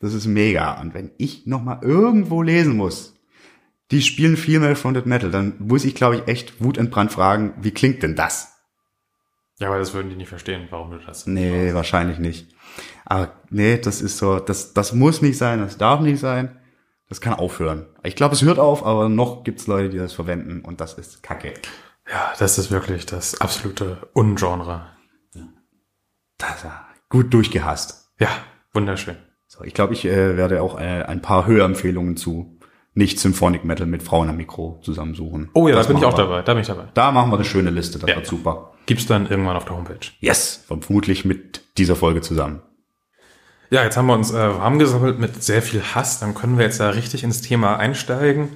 [0.00, 0.80] Das ist mega.
[0.80, 3.14] Und wenn ich noch mal irgendwo lesen muss,
[3.90, 8.02] die spielen Female Fronted Metal, dann muss ich, glaube ich, echt wutentbrannt fragen, wie klingt
[8.02, 8.54] denn das?
[9.58, 11.26] Ja, aber das würden die nicht verstehen, warum du das.
[11.26, 12.54] Nee, wahrscheinlich nicht.
[13.04, 16.58] Aber nee, das ist so, das, das muss nicht sein, das darf nicht sein.
[17.08, 17.86] Das kann aufhören.
[18.02, 21.22] Ich glaube, es hört auf, aber noch gibt's Leute, die das verwenden und das ist
[21.22, 21.54] Kacke.
[22.10, 24.86] Ja, das ist wirklich das absolute Ungenre.
[26.36, 26.66] Das
[27.08, 28.12] gut durchgehasst.
[28.20, 28.28] Ja,
[28.72, 29.16] wunderschön.
[29.46, 32.57] So, ich glaube, ich äh, werde auch äh, ein paar Hörempfehlungen zu
[32.98, 35.48] nicht Symphonic Metal mit Frauen am Mikro zusammensuchen.
[35.54, 36.24] Oh ja, Das da bin ich auch wir.
[36.24, 36.42] dabei.
[36.42, 36.88] Da bin ich dabei.
[36.94, 38.16] Da machen wir eine schöne Liste, das Ja.
[38.16, 38.72] wird super.
[38.86, 40.00] Gibt's dann irgendwann auf der Homepage.
[40.20, 42.60] Yes, vermutlich mit dieser Folge zusammen.
[43.70, 46.20] Ja, jetzt haben wir uns äh, warm gesammelt mit sehr viel Hass.
[46.20, 48.48] Dann können wir jetzt da richtig ins Thema einsteigen.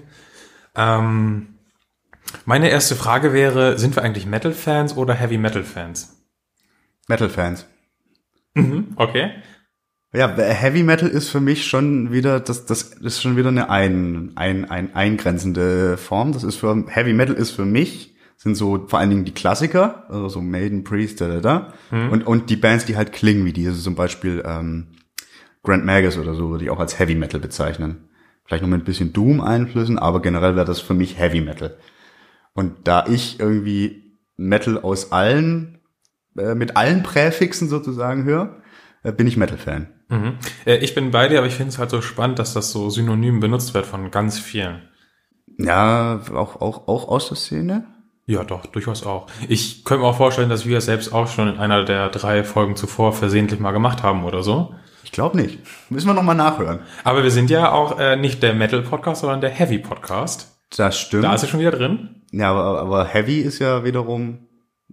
[0.74, 1.58] Ähm,
[2.44, 6.16] meine erste Frage wäre, sind wir eigentlich Metal-Fans oder Heavy-Metal-Fans?
[7.08, 7.66] Metal-Fans.
[8.96, 9.30] Okay.
[10.14, 14.32] Ja, Heavy Metal ist für mich schon wieder, das, das ist schon wieder eine ein,
[14.34, 16.32] ein, ein eingrenzende Form.
[16.32, 20.04] Das ist für, Heavy Metal ist für mich, sind so vor allen Dingen die Klassiker,
[20.10, 21.72] also so Maiden, Priest, da, da, da.
[22.10, 24.88] Und, und die Bands, die halt klingen wie die, also zum Beispiel, ähm,
[25.62, 28.08] Grand Magus oder so, würde ich auch als Heavy Metal bezeichnen.
[28.44, 31.76] Vielleicht noch mit ein bisschen Doom-Einflüssen, aber generell wäre das für mich Heavy Metal.
[32.52, 35.78] Und da ich irgendwie Metal aus allen,
[36.36, 38.60] äh, mit allen Präfixen sozusagen höre,
[39.04, 39.88] äh, bin ich Metal-Fan.
[40.12, 40.34] Mhm.
[40.66, 42.90] Äh, ich bin bei dir, aber ich finde es halt so spannend, dass das so
[42.90, 44.82] synonym benutzt wird von ganz vielen.
[45.58, 47.86] Ja, auch, auch, auch aus der Szene.
[48.26, 49.26] Ja, doch, durchaus auch.
[49.48, 52.44] Ich könnte mir auch vorstellen, dass wir es selbst auch schon in einer der drei
[52.44, 54.74] Folgen zuvor versehentlich mal gemacht haben oder so.
[55.02, 55.58] Ich glaube nicht.
[55.90, 56.80] Müssen wir nochmal nachhören.
[57.04, 60.56] Aber wir sind ja auch äh, nicht der Metal-Podcast, sondern der Heavy-Podcast.
[60.76, 61.24] Das stimmt.
[61.24, 62.22] Da ist er schon wieder drin.
[62.30, 64.46] ja, aber, aber Heavy ist ja wiederum,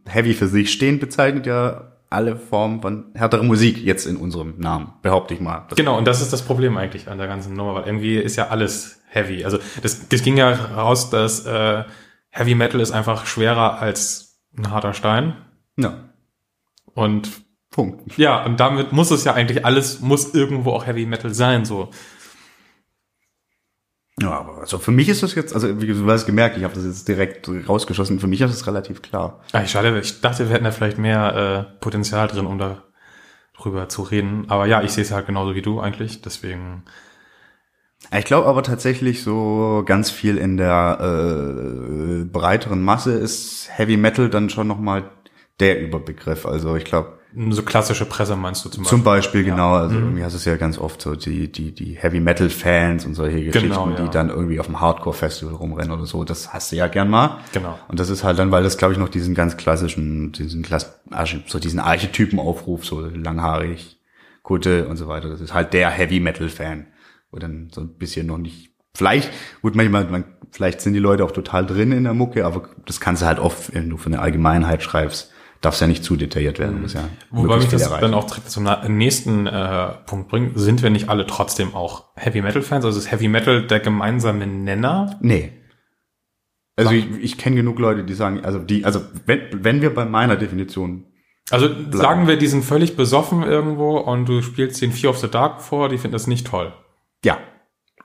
[0.05, 4.93] Heavy für sich stehend bezeichnet ja alle Formen von härterer Musik jetzt in unserem Namen,
[5.01, 5.65] behaupte ich mal.
[5.69, 8.35] Das, Genau, und das ist das Problem eigentlich an der ganzen Nummer, weil irgendwie ist
[8.35, 9.45] ja alles heavy.
[9.45, 11.83] Also das, das ging ja raus, dass äh,
[12.29, 15.35] Heavy Metal ist einfach schwerer als ein harter Stein.
[15.77, 16.09] Ja,
[16.93, 17.29] Und
[17.71, 18.17] Punkt.
[18.17, 21.89] ja, und damit muss es ja eigentlich alles, muss irgendwo auch Heavy Metal sein, so.
[24.21, 26.73] Ja, aber also für mich ist das jetzt, also wie du hast gemerkt, ich habe
[26.73, 29.39] das jetzt direkt rausgeschossen, für mich ist das relativ klar.
[29.53, 32.83] Ah, ich, schade, ich dachte, wir hätten da vielleicht mehr äh, Potenzial drin, um da
[33.57, 34.45] drüber zu reden.
[34.49, 36.83] Aber ja, ich sehe es halt genauso wie du eigentlich, deswegen.
[38.17, 44.29] Ich glaube aber tatsächlich so ganz viel in der äh, breiteren Masse ist Heavy Metal
[44.29, 45.11] dann schon nochmal
[45.59, 46.45] der Überbegriff.
[46.45, 48.97] Also ich glaube, So klassische Presse meinst du zum Beispiel?
[48.97, 49.73] Zum Beispiel, genau.
[49.73, 53.05] Also irgendwie hast du es ja ganz oft so die, die, die Heavy Metal Fans
[53.05, 54.01] und solche Geschichten, Genau, ja.
[54.03, 56.23] die dann irgendwie auf dem Hardcore Festival rumrennen oder so.
[56.23, 57.37] Das hast du ja gern mal.
[57.53, 57.77] Genau.
[57.87, 60.99] Und das ist halt dann, weil das glaube ich noch diesen ganz klassischen, diesen Klass,
[61.45, 63.99] so diesen Archetypen aufruft, so langhaarig,
[64.41, 65.29] Kutte und so weiter.
[65.29, 66.87] Das ist halt der Heavy Metal Fan,
[67.29, 69.29] wo dann so ein bisschen noch nicht, vielleicht,
[69.61, 72.99] gut, manchmal, man, vielleicht sind die Leute auch total drin in der Mucke, aber das
[72.99, 76.59] kannst du halt oft, wenn du für eine Allgemeinheit schreibst, darf's ja nicht zu detailliert
[76.59, 76.75] werden.
[76.75, 78.01] Du musst ja Wobei mich das erreichen.
[78.01, 80.57] dann auch direkt zum nächsten äh, Punkt bringt.
[80.59, 82.85] Sind wir nicht alle trotzdem auch Heavy Metal Fans?
[82.85, 85.17] Also ist Heavy Metal der gemeinsame Nenner?
[85.21, 85.51] Nee.
[86.77, 90.05] Also ich, ich kenne genug Leute, die sagen, also die, also wenn, wenn wir bei
[90.05, 91.07] meiner Definition,
[91.51, 95.29] Also sagen wir, die sind völlig besoffen irgendwo und du spielst den Fear of the
[95.29, 96.71] Dark vor, die finden das nicht toll.
[97.25, 97.37] ja,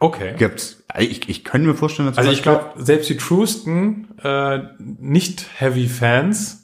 [0.00, 0.34] Okay.
[0.36, 0.82] gibt's.
[0.98, 5.86] Ich, ich könnte mir vorstellen, dass Also ich glaube, selbst die truesten äh, nicht Heavy
[5.86, 6.63] Fans,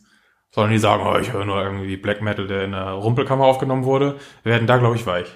[0.50, 3.84] sondern die sagen, oh, ich höre nur irgendwie Black Metal, der in der Rumpelkammer aufgenommen
[3.84, 5.26] wurde, werden da, glaube ich, weich.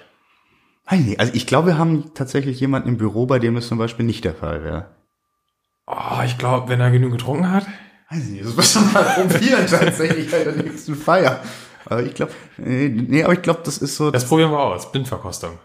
[0.89, 3.77] Weiß nicht, also ich glaube, wir haben tatsächlich jemanden im Büro, bei dem das zum
[3.77, 4.89] Beispiel nicht der Fall wäre.
[5.87, 7.65] Oh, ich glaube, wenn er genug getrunken hat.
[8.09, 11.41] Weiß nicht, das müssen wir mal probieren tatsächlich bei der nächsten Feier.
[11.85, 14.91] Aber ich glaube, nee, nee, aber ich glaube, das ist so, Das probieren wir aus.
[14.91, 15.57] Blindverkostung.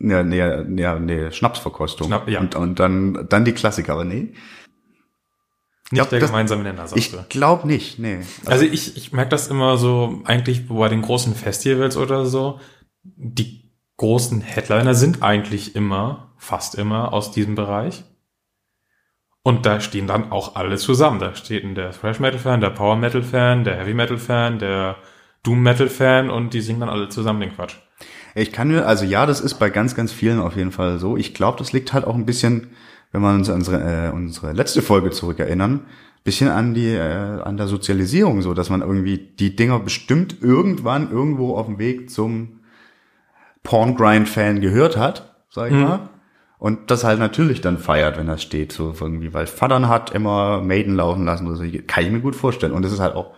[0.00, 2.08] ja, nee, ja, nee, Schnapsverkostung.
[2.08, 2.40] Schnapp- ja.
[2.40, 4.32] Und, und dann, dann die Klassiker, aber nee.
[5.90, 8.20] Nicht glaub, der gemeinsame Nenner, sagst Ich glaube nicht, nee.
[8.44, 12.58] Also ich, ich merke das immer so, eigentlich bei den großen Festivals oder so,
[13.04, 18.04] die großen Headliner sind eigentlich immer, fast immer aus diesem Bereich.
[19.42, 21.20] Und da stehen dann auch alle zusammen.
[21.20, 24.96] Da steht der Thrash Metal Fan, der Power Metal Fan, der Heavy Metal Fan, der
[25.44, 27.76] Doom Metal Fan und die singen dann alle zusammen den Quatsch.
[28.34, 31.16] Ich kann mir, also ja, das ist bei ganz, ganz vielen auf jeden Fall so.
[31.16, 32.72] Ich glaube, das liegt halt auch ein bisschen,
[33.12, 35.80] wenn wir uns an unsere, äh, unsere letzte Folge zurückerinnern,
[36.24, 41.10] bisschen an die, äh, an der Sozialisierung so, dass man irgendwie die Dinger bestimmt irgendwann
[41.10, 42.60] irgendwo auf dem Weg zum
[43.62, 46.08] Porn-Grind-Fan gehört hat, sag ich mal.
[46.58, 50.62] Und das halt natürlich dann feiert, wenn das steht, so irgendwie, weil Vatern hat immer
[50.62, 52.72] Maiden laufen lassen oder so, kann ich mir gut vorstellen.
[52.72, 53.34] Und das ist halt auch,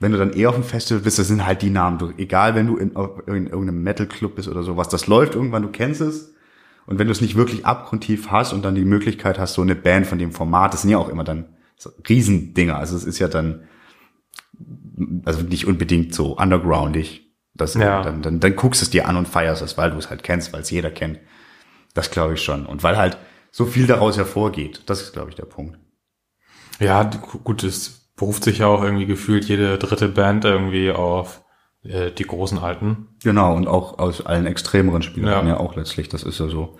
[0.00, 1.98] wenn du dann eher auf dem Festival bist, das sind halt die Namen.
[1.98, 5.68] Du, egal, wenn du in, in irgendeinem Metal-Club bist oder sowas, das läuft irgendwann, du
[5.68, 6.34] kennst es.
[6.86, 9.74] Und wenn du es nicht wirklich abgrundtief hast und dann die Möglichkeit hast, so eine
[9.74, 12.76] Band von dem Format, das sind ja auch immer dann so Riesendinger.
[12.76, 13.68] Also es ist ja dann
[15.24, 17.32] also nicht unbedingt so undergroundig.
[17.54, 18.02] Das, Ja.
[18.02, 20.22] dann, dann, dann guckst du es dir an und feierst es, weil du es halt
[20.22, 21.18] kennst, weil es jeder kennt.
[21.94, 22.66] Das glaube ich schon.
[22.66, 23.18] Und weil halt
[23.50, 24.82] so viel daraus hervorgeht.
[24.86, 25.78] Das ist, glaube ich, der Punkt.
[26.80, 27.04] Ja,
[27.44, 31.41] gut, es beruft sich ja auch irgendwie gefühlt jede dritte Band irgendwie auf
[31.84, 33.08] äh, die großen Alten.
[33.22, 35.54] Genau, und auch aus allen extremeren Spielern Ja.
[35.54, 35.60] ja.
[35.60, 36.78] auch letztlich, das ist ja so.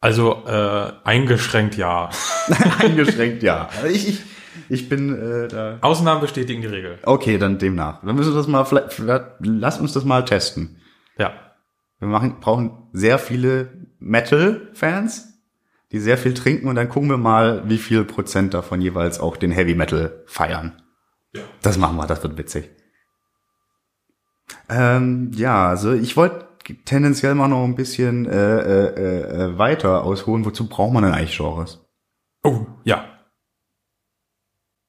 [0.00, 2.10] Also äh, eingeschränkt ja.
[2.80, 3.68] Eingeschränkt, ja.
[3.88, 4.22] Ich, ich,
[4.68, 5.78] ich bin äh, da.
[5.80, 6.98] Ausnahmen bestätigen die Regel.
[7.04, 8.04] Okay, dann demnach.
[8.04, 10.80] Dann müssen wir das mal, vielleicht, vielleicht, lass uns das mal testen.
[11.18, 11.32] Ja.
[12.00, 15.40] Wir machen, brauchen sehr viele Metal-Fans,
[15.92, 19.36] die sehr viel trinken und dann gucken wir mal, wie viel Prozent davon jeweils auch
[19.36, 20.82] den Heavy Metal feiern.
[21.32, 21.42] Ja.
[21.62, 22.70] Das machen wir, das wird witzig.
[24.68, 26.46] Ähm, ja, also ich wollte
[26.84, 30.44] tendenziell mal noch ein bisschen äh, äh, äh, weiter ausholen.
[30.44, 31.80] Wozu braucht man denn eigentlich Genres?
[32.44, 33.04] Oh, ja.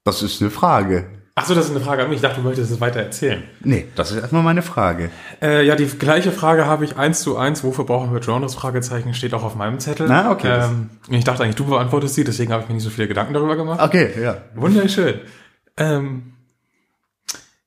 [0.03, 1.07] Das ist eine Frage.
[1.35, 2.17] Ach so, das ist eine Frage an mich.
[2.17, 3.41] Ich dachte, du möchtest es weiter erzählen.
[3.61, 5.09] Nee, das ist erstmal meine Frage.
[5.41, 7.63] Äh, ja, die gleiche Frage habe ich eins zu eins.
[7.63, 8.53] Wofür brauchen wir Genres?
[8.53, 10.07] Fragezeichen steht auch auf meinem Zettel.
[10.07, 12.91] Na, okay, Ähm, ich dachte eigentlich, du beantwortest sie, deswegen habe ich mir nicht so
[12.91, 13.81] viele Gedanken darüber gemacht.
[13.81, 14.43] Okay, ja.
[14.53, 15.21] Wunderschön.
[15.75, 16.33] Ähm,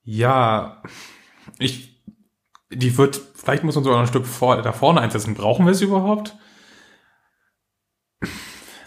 [0.05, 0.81] ja,
[1.59, 2.03] ich,
[2.71, 5.35] die wird, vielleicht muss man sogar noch ein Stück vor, da vorne einsetzen.
[5.35, 6.37] Brauchen wir es überhaupt?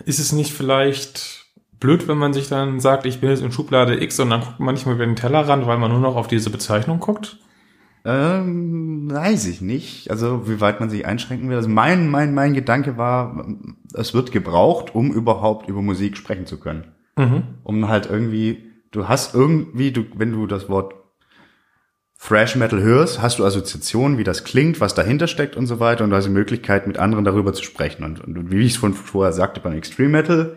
[0.06, 1.46] Ist es nicht vielleicht
[1.80, 4.60] blöd, wenn man sich dann sagt, ich bin jetzt in Schublade X und dann guckt
[4.60, 7.38] man nicht mehr über den Tellerrand, weil man nur noch auf diese Bezeichnung guckt?
[8.06, 10.10] Ähm, weiß ich nicht.
[10.10, 11.58] Also wie weit man sich einschränken will.
[11.58, 13.46] Also mein, mein, mein Gedanke war,
[13.94, 16.86] es wird gebraucht, um überhaupt über Musik sprechen zu können.
[17.18, 17.44] Mhm.
[17.64, 20.94] Um halt irgendwie, du hast irgendwie, du, wenn du das Wort
[22.22, 26.04] Thrash Metal hörst, hast du Assoziationen, wie das klingt, was dahinter steckt und so weiter
[26.04, 28.04] und du hast die Möglichkeit, mit anderen darüber zu sprechen.
[28.04, 30.56] Und, und wie ich es von vorher sagte beim Extreme Metal,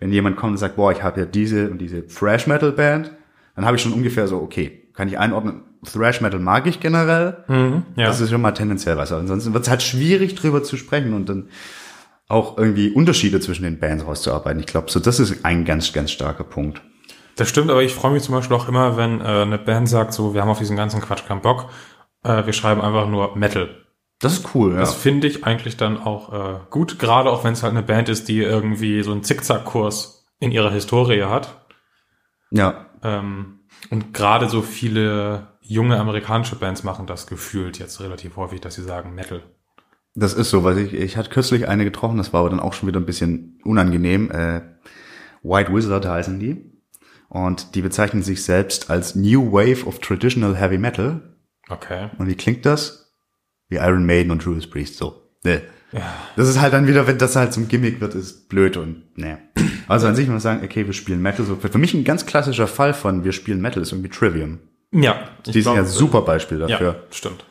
[0.00, 3.12] wenn jemand kommt und sagt, boah, ich habe ja diese und diese Thrash Metal Band,
[3.54, 7.44] dann habe ich schon ungefähr so, okay, kann ich einordnen, Thrash Metal mag ich generell,
[7.46, 7.82] Mhm.
[7.96, 8.06] Ja.
[8.06, 9.12] das ist schon mal tendenziell was.
[9.12, 11.48] Aber Ansonsten wird es halt schwierig, drüber zu sprechen und dann
[12.28, 14.60] auch irgendwie Unterschiede zwischen den Bands rauszuarbeiten.
[14.60, 16.80] Ich glaube, so das ist ein ganz, ganz starker Punkt.
[17.36, 20.12] Das stimmt, aber ich freue mich zum Beispiel auch immer, wenn äh, eine Band sagt,
[20.12, 21.70] so, wir haben auf diesen ganzen Quatsch keinen Bock,
[22.24, 23.68] äh, wir schreiben einfach nur Metal.
[24.18, 24.80] Das ist cool, ja.
[24.80, 28.08] Das finde ich eigentlich dann auch äh, gut, gerade auch wenn es halt eine Band
[28.08, 31.66] ist, die irgendwie so einen Zickzackkurs in ihrer Historie hat.
[32.50, 38.60] ja, Ähm, und gerade so viele junge amerikanische Bands machen das gefühlt jetzt relativ häufig,
[38.60, 39.42] dass sie sagen Metal.
[40.14, 42.74] das ist so, weil ich, ich hatte kürzlich eine getroffen, das war aber dann auch
[42.74, 44.30] schon wieder ein bisschen unangenehm.
[44.30, 44.60] Äh,
[45.42, 46.71] White Wizard heißen die.
[47.32, 51.22] Und die bezeichnen sich selbst als New Wave of Traditional Heavy Metal.
[51.70, 52.10] Okay.
[52.18, 53.14] Und wie klingt das?
[53.70, 55.30] Wie Iron Maiden und Judas Priest, so.
[55.42, 55.60] Nee.
[55.92, 56.02] Ja.
[56.36, 59.38] Das ist halt dann wieder, wenn das halt zum Gimmick wird, ist blöd und ne.
[59.88, 61.46] Also an sich muss man sagen, okay, wir spielen Metal.
[61.46, 64.58] So, für mich ein ganz klassischer Fall von wir spielen Metal ist irgendwie Trivium.
[64.92, 65.18] Ja.
[65.46, 67.06] Die sind ja glaub, super Beispiel Ja, dafür.
[67.12, 67.46] stimmt.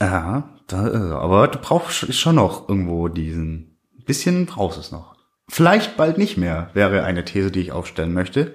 [0.00, 5.14] Ja, da, äh, aber du brauchst schon noch irgendwo diesen, bisschen brauchst es noch.
[5.48, 8.54] Vielleicht bald nicht mehr, wäre eine These, die ich aufstellen möchte.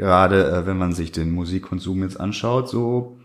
[0.00, 3.18] Gerade äh, wenn man sich den Musikkonsum jetzt anschaut, so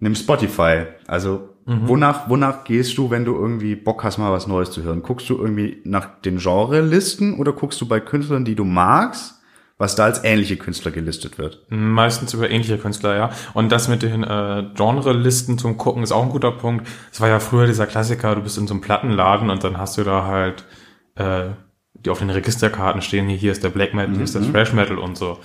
[0.00, 0.86] nimm Spotify.
[1.06, 5.02] Also wonach, wonach gehst du, wenn du irgendwie Bock hast, mal was Neues zu hören?
[5.02, 9.40] Guckst du irgendwie nach den Genre-Listen oder guckst du bei Künstlern, die du magst,
[9.78, 11.64] was da als ähnliche Künstler gelistet wird?
[11.70, 13.30] Meistens über ähnliche Künstler, ja.
[13.54, 16.88] Und das mit den äh, Genre-Listen zum Gucken ist auch ein guter Punkt.
[17.12, 19.98] Es war ja früher dieser Klassiker, du bist in so einem Plattenladen und dann hast
[19.98, 20.64] du da halt,
[21.14, 21.50] äh,
[21.94, 24.72] die auf den Registerkarten stehen, hier, hier ist der Black Metal, hier ist der Thrash
[24.72, 25.38] Metal und so.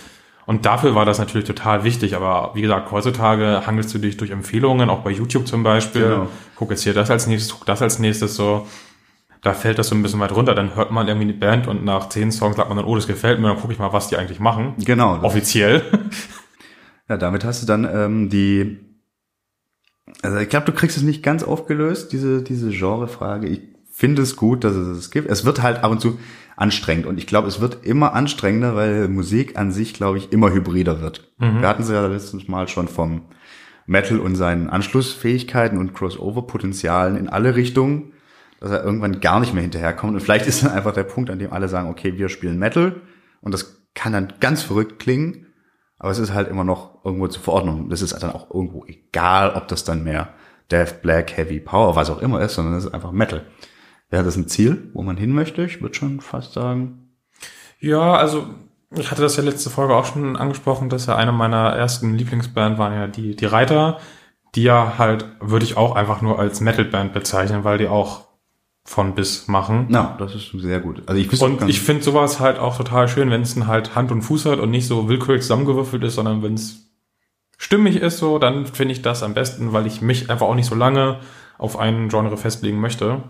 [0.45, 4.31] Und dafür war das natürlich total wichtig, aber wie gesagt, heutzutage hangelst du dich durch
[4.31, 6.01] Empfehlungen, auch bei YouTube zum Beispiel.
[6.01, 6.27] Genau.
[6.55, 8.67] Guck jetzt hier das als nächstes, guck das als nächstes so.
[9.43, 10.53] Da fällt das so ein bisschen weit runter.
[10.53, 13.07] Dann hört man irgendwie eine Band und nach zehn Songs sagt man dann, oh, das
[13.07, 14.75] gefällt mir, dann gucke ich mal, was die eigentlich machen.
[14.77, 15.21] Genau.
[15.21, 15.83] Offiziell.
[17.11, 18.79] Ja, damit hast du dann ähm, die.
[20.21, 23.49] Also ich glaube, du kriegst es nicht ganz aufgelöst, diese, diese Genrefrage.
[23.49, 23.70] Ich
[24.01, 25.29] finde es gut, dass es es gibt.
[25.29, 26.17] Es wird halt ab und zu
[26.55, 30.51] anstrengend und ich glaube, es wird immer anstrengender, weil Musik an sich, glaube ich, immer
[30.51, 31.31] hybrider wird.
[31.37, 33.27] Wir hatten es ja letztens mal schon vom
[33.85, 38.13] Metal und seinen Anschlussfähigkeiten und Crossover-Potenzialen in alle Richtungen,
[38.59, 40.15] dass er irgendwann gar nicht mehr hinterherkommt.
[40.15, 43.01] Und vielleicht ist dann einfach der Punkt, an dem alle sagen, okay, wir spielen Metal
[43.41, 45.45] und das kann dann ganz verrückt klingen,
[45.99, 47.89] aber es ist halt immer noch irgendwo zu verordnen.
[47.89, 50.33] Das ist dann auch irgendwo egal, ob das dann mehr
[50.71, 53.45] Death, Black, Heavy, Power, was auch immer ist, sondern es ist einfach Metal.
[54.11, 55.63] Wäre das ein Ziel, wo man hin möchte?
[55.63, 57.09] Ich würde schon fast sagen.
[57.79, 58.45] Ja, also
[58.95, 62.77] ich hatte das ja letzte Folge auch schon angesprochen, dass ja eine meiner ersten Lieblingsband
[62.77, 63.99] waren ja die, die Reiter,
[64.53, 68.27] die ja halt, würde ich auch einfach nur als Metalband bezeichnen, weil die auch
[68.83, 69.85] von bis machen.
[69.89, 71.03] Na, das ist sehr gut.
[71.05, 74.23] Also ich Und ich finde sowas halt auch total schön, wenn es halt Hand und
[74.23, 76.91] Fuß hat und nicht so willkürlich zusammengewürfelt ist, sondern wenn es
[77.57, 80.65] stimmig ist so, dann finde ich das am besten, weil ich mich einfach auch nicht
[80.65, 81.19] so lange
[81.57, 83.23] auf einen Genre festlegen möchte.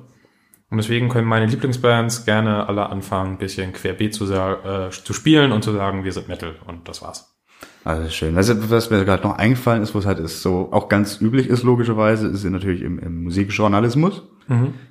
[0.71, 5.51] Und deswegen können meine Lieblingsbands gerne alle anfangen, ein bisschen querbeet zu, äh, zu spielen
[5.51, 7.37] und zu sagen, wir sind Metal und das war's.
[7.83, 8.37] Also schön.
[8.37, 11.47] Also, was mir gerade noch eingefallen ist, wo es halt ist, so auch ganz üblich
[11.47, 14.23] ist, logischerweise, ist natürlich im, im Musikjournalismus,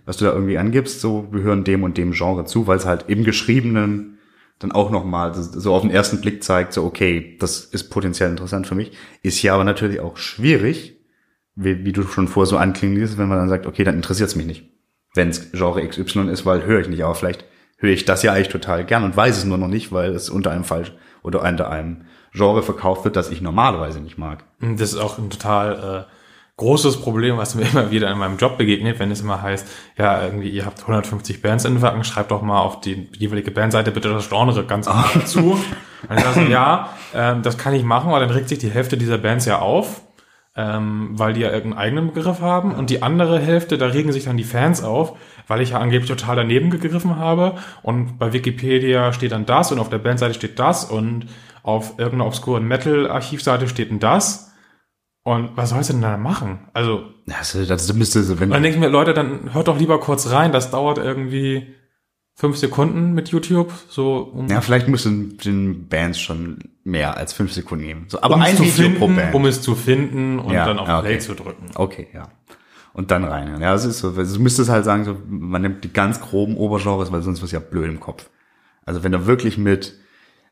[0.05, 2.87] was du da irgendwie angibst, so wir hören dem und dem Genre zu, weil es
[2.87, 4.19] halt im Geschriebenen
[4.59, 8.67] dann auch nochmal so auf den ersten Blick zeigt, so okay, das ist potenziell interessant
[8.67, 8.93] für mich.
[9.23, 10.99] Ist ja aber natürlich auch schwierig,
[11.55, 14.29] wie, wie du schon vorher so anklingen ließ, wenn man dann sagt, okay, dann interessiert
[14.29, 14.80] es mich nicht.
[15.15, 17.45] Wenn es Genre XY ist, weil höre ich nicht, aber vielleicht
[17.79, 20.31] höre ich das ja eigentlich total gern und weiß es nur noch nicht, weil es
[20.31, 20.93] unter einem falsch
[21.23, 24.45] oder unter einem Genre verkauft wird, das ich normalerweise nicht mag.
[24.61, 26.13] Und Das ist auch ein total äh,
[26.61, 30.23] großes Problem, was mir immer wieder in meinem Job begegnet, wenn es immer heißt, ja,
[30.23, 34.11] irgendwie, ihr habt 150 Bands in Wacken, schreibt doch mal auf die jeweilige Bandseite bitte
[34.11, 35.59] das Genre ganz klar dazu.
[36.09, 38.71] Und ich sage so, ja, ähm, das kann ich machen, weil dann regt sich die
[38.71, 40.03] Hälfte dieser Bands ja auf,
[40.57, 42.75] ähm, weil die ja irgendeinen eigenen Begriff haben.
[42.75, 46.11] Und die andere Hälfte, da regen sich dann die Fans auf, weil ich ja angeblich
[46.11, 47.57] total daneben gegriffen habe.
[47.83, 51.27] Und bei Wikipedia steht dann das und auf der Bandseite steht das und
[51.63, 54.53] auf irgendeiner obskuren Metal-Archivseite steht denn das.
[55.23, 56.69] Und was sollst du denn da machen?
[56.73, 60.31] Also, Das, das müsste, wenn dann denke ich mir, Leute, dann hört doch lieber kurz
[60.31, 60.51] rein.
[60.51, 61.75] Das dauert irgendwie
[62.41, 63.71] fünf Sekunden mit YouTube.
[63.91, 68.07] So, um, ja, vielleicht müssen den Bands schon mehr als fünf Sekunden geben.
[68.09, 69.35] So, aber um ein Video finden, pro Band.
[69.35, 71.19] um es zu finden und Ja, dann auf ja, Play okay.
[71.19, 71.67] zu drücken.
[71.75, 72.31] Okay, ja.
[72.95, 73.61] Und dann rein.
[73.61, 74.13] Ja, es ist so.
[74.13, 77.61] Du müsstest halt sagen, so, man nimmt die ganz groben Obergenres, weil sonst wird's ja
[77.61, 78.31] blöd im Kopf.
[78.87, 79.99] Also wenn du wirklich mit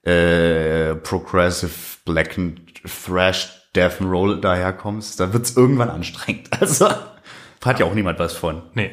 [0.02, 1.72] äh, Progressive,
[2.04, 6.50] Black and Thrash, Death and Roll daherkommst, dann wird's irgendwann anstrengend.
[6.60, 6.88] Also
[7.64, 8.62] hat ja auch niemand was von.
[8.74, 8.90] Nee.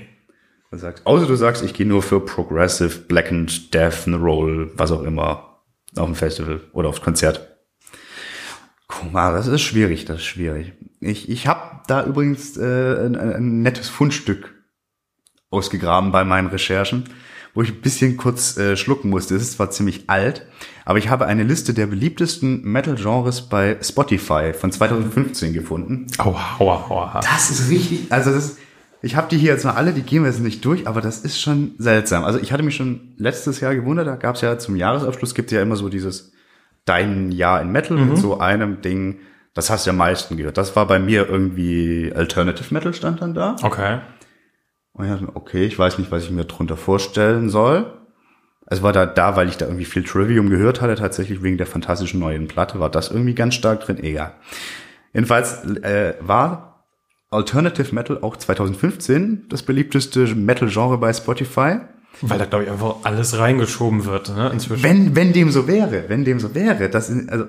[0.71, 4.71] Du sagst, außer du sagst, ich gehe nur für Progressive, Black and Death and Roll,
[4.75, 5.61] was auch immer,
[5.95, 7.55] auf ein Festival oder aufs Konzert.
[8.87, 10.73] Guck mal, das ist schwierig, das ist schwierig.
[10.99, 14.53] Ich, ich habe da übrigens äh, ein, ein nettes Fundstück
[15.49, 17.05] ausgegraben bei meinen Recherchen,
[17.53, 19.35] wo ich ein bisschen kurz äh, schlucken musste.
[19.35, 20.45] Es ist zwar ziemlich alt,
[20.83, 26.07] aber ich habe eine Liste der beliebtesten Metal-Genres bei Spotify von 2015 gefunden.
[26.17, 27.19] Aua, aua, aua.
[27.21, 28.59] Das ist richtig, also das ist,
[29.05, 31.19] ich habe die hier jetzt noch alle, die gehen wir jetzt nicht durch, aber das
[31.19, 32.23] ist schon seltsam.
[32.23, 35.51] Also ich hatte mich schon letztes Jahr gewundert, da gab es ja zum Jahresabschluss gibt
[35.51, 36.33] ja immer so dieses
[36.85, 39.19] Dein Jahr in Metal mit so einem Ding,
[39.53, 40.57] das hast du am meisten gehört.
[40.57, 43.55] Das war bei mir irgendwie Alternative Metal stand dann da.
[43.61, 43.99] Okay.
[44.93, 47.93] Und ich dachte mir, okay, ich weiß nicht, was ich mir drunter vorstellen soll.
[48.65, 51.67] Es war da, da, weil ich da irgendwie viel Trivium gehört hatte, tatsächlich wegen der
[51.67, 54.03] fantastischen neuen Platte, war das irgendwie ganz stark drin.
[54.03, 54.33] Egal.
[55.13, 56.74] Jedenfalls äh, war
[57.35, 61.79] Alternative Metal auch 2015 das beliebteste Metal-Genre bei Spotify.
[62.21, 64.83] Weil da, glaube ich, einfach alles reingeschoben wird, ne, inzwischen.
[64.83, 67.45] Wenn, wenn dem so wäre, wenn dem so wäre, das ist, also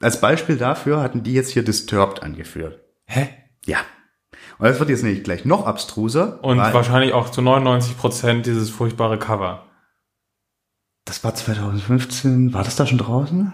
[0.00, 2.80] als Beispiel dafür hatten die jetzt hier Disturbed angeführt.
[3.06, 3.28] Hä?
[3.66, 3.78] Ja.
[4.58, 6.42] Und das wird jetzt nämlich gleich noch abstruser.
[6.44, 9.66] Und wahrscheinlich auch zu 99 Prozent dieses furchtbare Cover.
[11.06, 12.52] Das war 2015.
[12.52, 13.52] War das da schon draußen?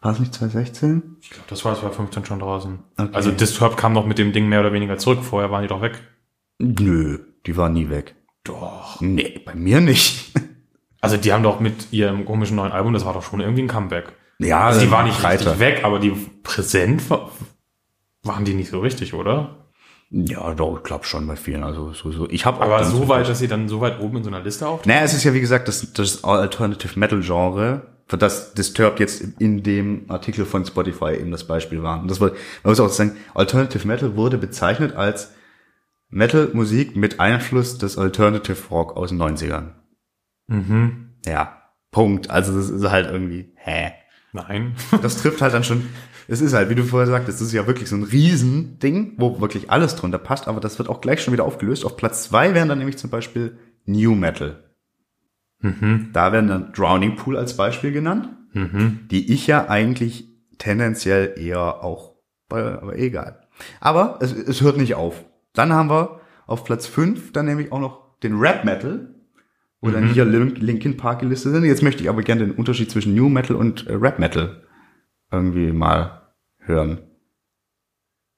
[0.00, 1.16] War es nicht 2016?
[1.20, 2.78] Ich glaube, das war 2015 schon draußen.
[2.96, 3.08] Okay.
[3.12, 5.20] Also Disturbed kam noch mit dem Ding mehr oder weniger zurück.
[5.22, 6.00] Vorher waren die doch weg.
[6.58, 8.14] Nö, die war nie weg.
[8.44, 9.00] Doch.
[9.00, 10.32] Nee, bei mir nicht.
[11.00, 13.68] Also die haben doch mit ihrem komischen neuen Album, das war doch schon irgendwie ein
[13.68, 14.14] Comeback.
[14.40, 15.44] Ja, Also die waren nicht breiter.
[15.52, 16.10] richtig weg, aber die
[16.42, 17.30] präsent war,
[18.24, 19.68] waren die nicht so richtig, oder?
[20.10, 21.62] Ja, doch, ich glaube schon bei vielen.
[21.62, 22.28] Also so, so.
[22.28, 24.66] Ich habe Aber so weit, dass sie dann so weit oben in so einer Liste
[24.66, 24.90] auftauchen?
[24.90, 27.82] Naja, es ist ja wie gesagt das, das Alternative Metal Genre,
[28.16, 32.00] das Disturbed jetzt in dem Artikel von Spotify eben das Beispiel war.
[32.00, 32.30] Und das war,
[32.62, 35.32] man muss auch sagen, Alternative Metal wurde bezeichnet als
[36.10, 39.72] Metal-Musik mit Einfluss des Alternative Rock aus den 90ern.
[40.46, 41.10] Mhm.
[41.26, 42.30] Ja, Punkt.
[42.30, 43.92] Also das ist halt irgendwie, hä?
[44.32, 44.74] Nein.
[45.02, 45.86] Das trifft halt dann schon,
[46.28, 49.40] es ist halt, wie du vorher sagtest, das ist ja wirklich so ein Riesending, wo
[49.40, 51.84] wirklich alles drunter passt, aber das wird auch gleich schon wieder aufgelöst.
[51.84, 54.67] Auf Platz zwei wären dann nämlich zum Beispiel New Metal.
[55.60, 56.10] Mhm.
[56.12, 59.00] Da werden dann Drowning Pool als Beispiel genannt, Mhm.
[59.10, 62.14] die ich ja eigentlich tendenziell eher auch,
[62.48, 63.40] bei- aber egal.
[63.80, 65.24] Aber es, es hört nicht auf.
[65.52, 69.14] Dann haben wir auf Platz fünf dann nämlich auch noch den Rap Metal,
[69.80, 71.64] wo dann hier Lin- Linkin Park gelistet sind.
[71.64, 74.62] Jetzt möchte ich aber gerne den Unterschied zwischen New Metal und äh, Rap Metal
[75.30, 76.22] irgendwie mal
[76.58, 76.98] hören.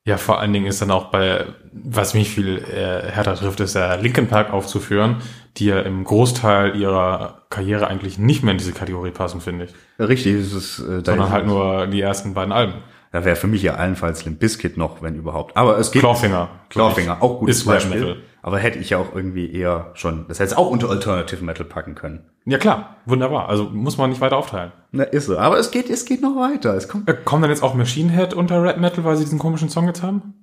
[0.06, 3.74] Ja, vor allen Dingen ist dann auch bei, was mich viel äh, härter trifft, ist
[3.74, 5.16] ja Linkin Park aufzuführen,
[5.56, 9.74] die ja im Großteil ihrer Karriere eigentlich nicht mehr in diese Kategorie passen, finde ich.
[9.98, 12.74] Richtig, es ist äh, Sondern halt nur die ersten beiden Alben.
[13.12, 15.56] da wäre für mich ja allenfalls Limp Bizkit noch, wenn überhaupt.
[15.56, 16.48] Aber es geht Clawfinger.
[16.68, 18.00] Clawfinger, auch gutes Ist Beispiel.
[18.00, 18.16] Metal.
[18.42, 21.66] Aber hätte ich ja auch irgendwie eher schon, das hätte es auch unter Alternative Metal
[21.66, 22.20] packen können.
[22.46, 23.48] Ja klar, wunderbar.
[23.50, 24.72] Also muss man nicht weiter aufteilen.
[24.92, 25.36] Na, ist so.
[25.38, 26.74] Aber es geht, es geht noch weiter.
[26.74, 27.08] Es kommt.
[27.08, 29.86] Äh, kommt dann jetzt auch Machine Head unter Rap Metal, weil sie diesen komischen Song
[29.88, 30.34] jetzt haben?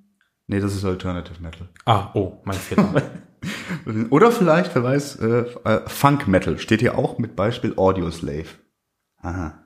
[0.46, 1.68] Nee, das ist Alternative Metal.
[1.86, 3.02] Ah, oh, mein Fehler.
[4.10, 6.58] Oder vielleicht, wer weiß, äh, äh, Funk Metal.
[6.58, 8.46] Steht hier auch mit Beispiel Audio Slave.
[9.22, 9.64] Aha.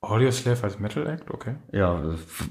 [0.00, 1.54] Audio Slave als Metal Act, okay.
[1.72, 2.02] Ja,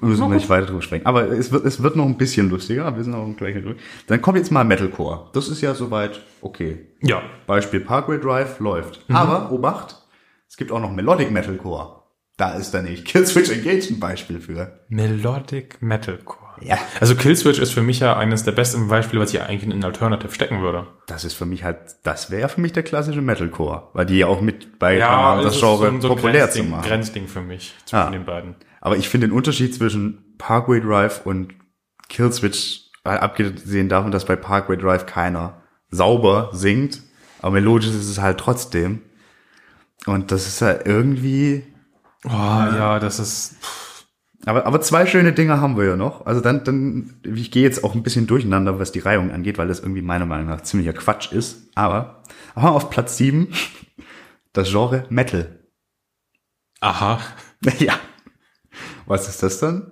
[0.02, 1.06] müssen wir nicht weiter drüber sprechen.
[1.06, 2.96] Aber es wird, es wird noch ein bisschen lustiger.
[2.96, 3.78] Wir sind auch gleich durch.
[4.08, 5.30] Dann kommt jetzt mal Metalcore.
[5.34, 6.88] Das ist ja soweit okay.
[7.02, 7.22] Ja.
[7.46, 9.08] Beispiel Parkway Drive läuft.
[9.08, 9.16] Mhm.
[9.16, 10.02] Aber, Obacht,
[10.50, 12.04] es gibt auch noch Melodic Metalcore.
[12.38, 13.06] Da ist da nicht.
[13.08, 14.80] Killswitch Engage ein Beispiel für.
[14.90, 16.43] Melodic Metalcore.
[16.66, 16.78] Ja.
[17.00, 20.32] Also Killswitch ist für mich ja eines der besten Beispiele, was ich eigentlich in Alternative
[20.34, 20.88] stecken würde.
[21.08, 23.90] Das ist für mich halt, das wäre für mich der klassische Metalcore.
[23.94, 26.88] Weil die ja auch mit bei Ja, das Genre ein populär zu machen.
[26.88, 28.10] Grenzding für mich zwischen Ah.
[28.10, 28.56] den beiden.
[28.82, 31.54] Aber ich finde den Unterschied zwischen Parkway Drive und
[32.10, 37.02] Killswitch, äh, abgesehen davon, dass bei Parkway Drive keiner sauber singt,
[37.42, 39.02] aber melodisch ist es halt trotzdem.
[40.06, 41.64] Und das ist ja irgendwie,
[42.26, 43.56] Oh, ja, das ist.
[44.46, 46.26] Aber, aber zwei schöne Dinge haben wir ja noch.
[46.26, 49.68] Also dann, dann, ich gehe jetzt auch ein bisschen durcheinander, was die Reihung angeht, weil
[49.68, 51.70] das irgendwie meiner Meinung nach ziemlicher Quatsch ist.
[51.76, 52.24] Aber,
[52.56, 53.50] aber auf Platz sieben
[54.54, 55.60] das Genre Metal.
[56.82, 57.20] Aha.
[57.80, 57.94] ja.
[59.06, 59.92] Was ist das dann?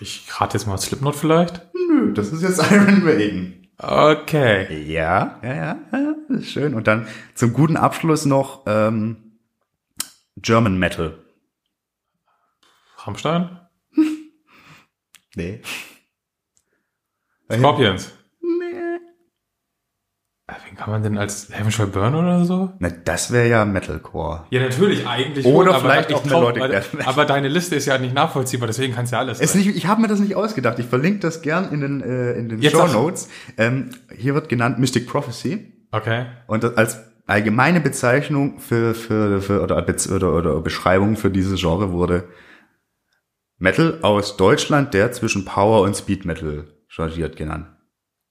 [0.00, 1.68] Ich rate jetzt mal Slipknot vielleicht.
[1.74, 3.68] Nö, das ist jetzt Iron Maiden.
[3.78, 4.84] Okay.
[4.84, 6.74] Ja, ja, ja, ja, schön.
[6.74, 9.38] Und dann zum guten Abschluss noch ähm,
[10.36, 11.21] German Metal.
[13.06, 13.58] Rammstein?
[15.34, 15.62] Nee.
[17.50, 18.12] Scorpions.
[18.42, 18.98] Nee.
[20.68, 22.72] Wen kann man denn als Heaven Shall Burn oder so?
[22.78, 24.44] Na, das wäre ja Metalcore.
[24.50, 25.46] Ja, natürlich, eigentlich.
[25.46, 28.14] Oder schon, vielleicht ich auch trau- Melodic aber, Death aber deine Liste ist ja nicht
[28.14, 29.40] nachvollziehbar, deswegen kannst du ja alles.
[29.40, 30.78] Es nicht, ich habe mir das nicht ausgedacht.
[30.78, 33.28] Ich verlinke das gern in den, äh, in den Jetzt Show Notes.
[33.56, 35.72] Ähm, hier wird genannt Mystic Prophecy.
[35.92, 36.26] Okay.
[36.46, 39.76] Und als allgemeine Bezeichnung für, für, für oder,
[40.14, 42.28] oder, oder Beschreibung für dieses Genre wurde
[43.62, 47.68] Metal aus Deutschland, der zwischen Power und Speed Metal changiert genannt.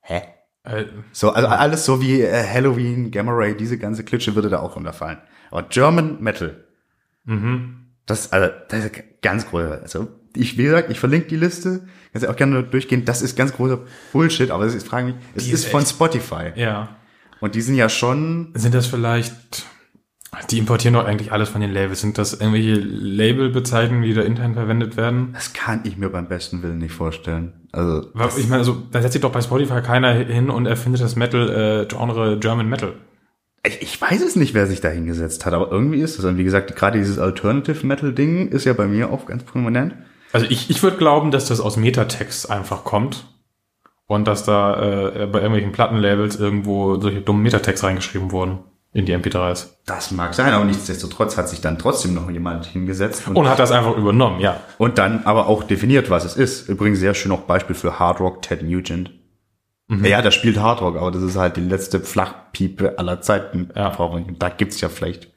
[0.02, 0.24] Hä?
[0.64, 4.60] Äh, So, also alles so wie äh, Halloween, Gamma Ray, diese ganze Klitsche würde da
[4.60, 5.20] auch runterfallen.
[5.50, 6.66] Aber German Metal,
[7.24, 7.94] mhm.
[8.06, 9.64] das, also, das ist ganz groß.
[9.82, 11.88] Also, ich, wie gesagt, ich verlinke die Liste.
[12.12, 13.06] Kannst ja auch gerne durchgehen.
[13.06, 13.80] Das ist ganz großer
[14.12, 16.52] Bullshit, aber das ist, frage mich, es ist, ist von echt- Spotify.
[16.56, 16.98] Ja.
[17.40, 19.66] Und die sind ja schon, Sind das vielleicht,
[20.50, 22.02] die importieren doch eigentlich alles von den Labels.
[22.02, 25.32] Sind das irgendwelche Labelbezeichnungen, die da intern verwendet werden?
[25.34, 27.68] das kann ich mir beim besten Willen nicht vorstellen.
[27.72, 28.08] Also,
[28.38, 32.40] Ich meine, also, da setzt sich doch bei Spotify keiner hin und erfindet das Metal-Genre
[32.40, 32.94] German Metal.
[33.66, 36.26] ich, ich weiß es nicht, wer sich da hingesetzt hat, aber irgendwie ist das.
[36.26, 39.96] Und wie gesagt, gerade dieses Alternative Metal Ding ist ja bei mir auch ganz prominent.
[40.32, 43.26] Also ich, ich würde glauben, dass das aus Metatext einfach kommt
[44.08, 48.60] und dass da äh, bei irgendwelchen Plattenlabels irgendwo solche dummen Metatext reingeschrieben wurden
[48.94, 49.70] in die MP3s.
[49.86, 53.60] Das mag sein, aber nichtsdestotrotz hat sich dann trotzdem noch jemand hingesetzt und, Und hat
[53.60, 54.62] das einfach übernommen, ja.
[54.78, 56.68] und dann aber auch definiert, was es ist.
[56.68, 59.12] Übrigens sehr schön auch Beispiel für Hard Rock Ted Nugent.
[60.04, 63.72] Ja, der spielt Hard Rock, aber das ist halt die letzte Flachpiepe aller Zeiten.
[63.76, 63.94] Ja.
[64.40, 65.32] Da gibt's ja vielleicht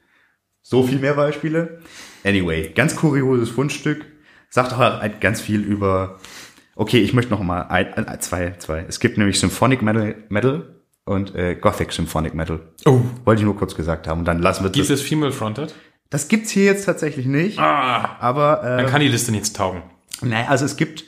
[0.61, 1.79] so viel mehr Beispiele.
[2.23, 4.05] Anyway, ganz kurioses Fundstück.
[4.49, 6.19] Sagt auch halt ganz viel über.
[6.75, 8.85] Okay, ich möchte noch mal ein, ein, zwei, zwei.
[8.87, 10.74] Es gibt nämlich Symphonic Metal, Metal
[11.05, 12.59] und äh, Gothic Symphonic Metal.
[12.85, 13.01] Oh.
[13.23, 14.19] Wollte ich nur kurz gesagt haben.
[14.19, 14.99] Und dann lassen wir Gibt das.
[14.99, 15.73] es Female Fronted?
[16.09, 17.59] Das gibt's hier jetzt tatsächlich nicht.
[17.59, 19.83] Ah, Aber äh, dann kann die Liste nichts taugen.
[20.21, 21.03] Naja, also es gibt,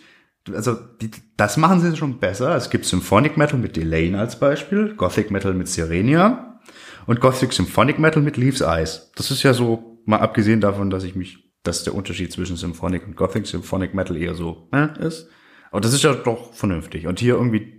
[0.54, 2.56] also die, das machen sie schon besser.
[2.56, 6.60] Es gibt Symphonic Metal mit Delane als Beispiel, Gothic Metal mit Sirenia
[7.06, 9.12] und Gothic Symphonic Metal mit Leaves Eyes.
[9.16, 13.06] Das ist ja so, mal abgesehen davon, dass ich mich, dass der Unterschied zwischen Symphonic
[13.08, 15.30] und Gothic Symphonic Metal eher so äh, ist.
[15.72, 17.08] Aber das ist ja doch vernünftig.
[17.08, 17.77] Und hier irgendwie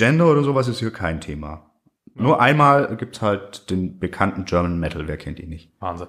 [0.00, 1.72] Gender oder sowas ist hier kein Thema.
[2.14, 5.74] Nur einmal gibt's halt den bekannten German Metal, wer kennt ihn nicht?
[5.78, 6.08] Wahnsinn.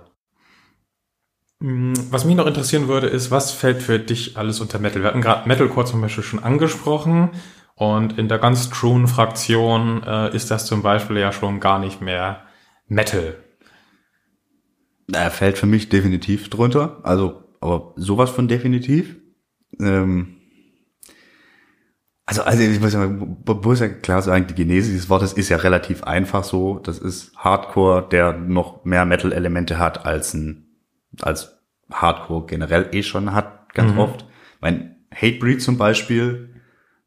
[1.60, 5.02] Mm, Was mich noch interessieren würde, ist, was fällt für dich alles unter Metal?
[5.02, 7.32] Wir hatten gerade Metalcore zum Beispiel schon angesprochen
[7.76, 12.00] und in der ganz truen Fraktion äh, ist das zum Beispiel ja schon gar nicht
[12.00, 12.46] mehr
[12.88, 13.36] Metal.
[15.12, 17.02] Er fällt für mich definitiv drunter.
[17.04, 19.18] Also, aber sowas von definitiv.
[19.82, 20.38] Ähm,
[22.40, 25.58] also, also ich muss ja, muss ja klar sagen, die Genese dieses Wortes ist ja
[25.58, 26.80] relativ einfach so.
[26.80, 30.66] Das ist Hardcore, der noch mehr Metal-Elemente hat als ein,
[31.22, 31.60] als
[31.92, 34.00] Hardcore generell eh schon hat, ganz Mhm.
[34.00, 34.26] oft.
[34.62, 36.50] Mein Hatebreed zum Beispiel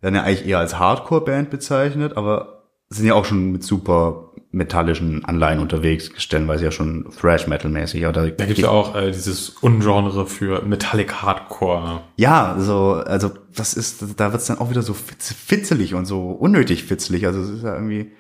[0.01, 5.25] werden ja eigentlich eher als Hardcore-Band bezeichnet, aber sind ja auch schon mit super metallischen
[5.25, 8.03] Anleihen unterwegs, stellenweise ja schon Thrash-Metal-mäßig.
[8.03, 12.03] Da gibt's ja auch äh, dieses Ungenre für Metallic Hardcore.
[12.17, 16.31] Ja, so, also das ist, da wird's dann auch wieder so fitz, fitzelig und so
[16.31, 17.27] unnötig fitzelig.
[17.27, 18.13] Also es ist ja irgendwie,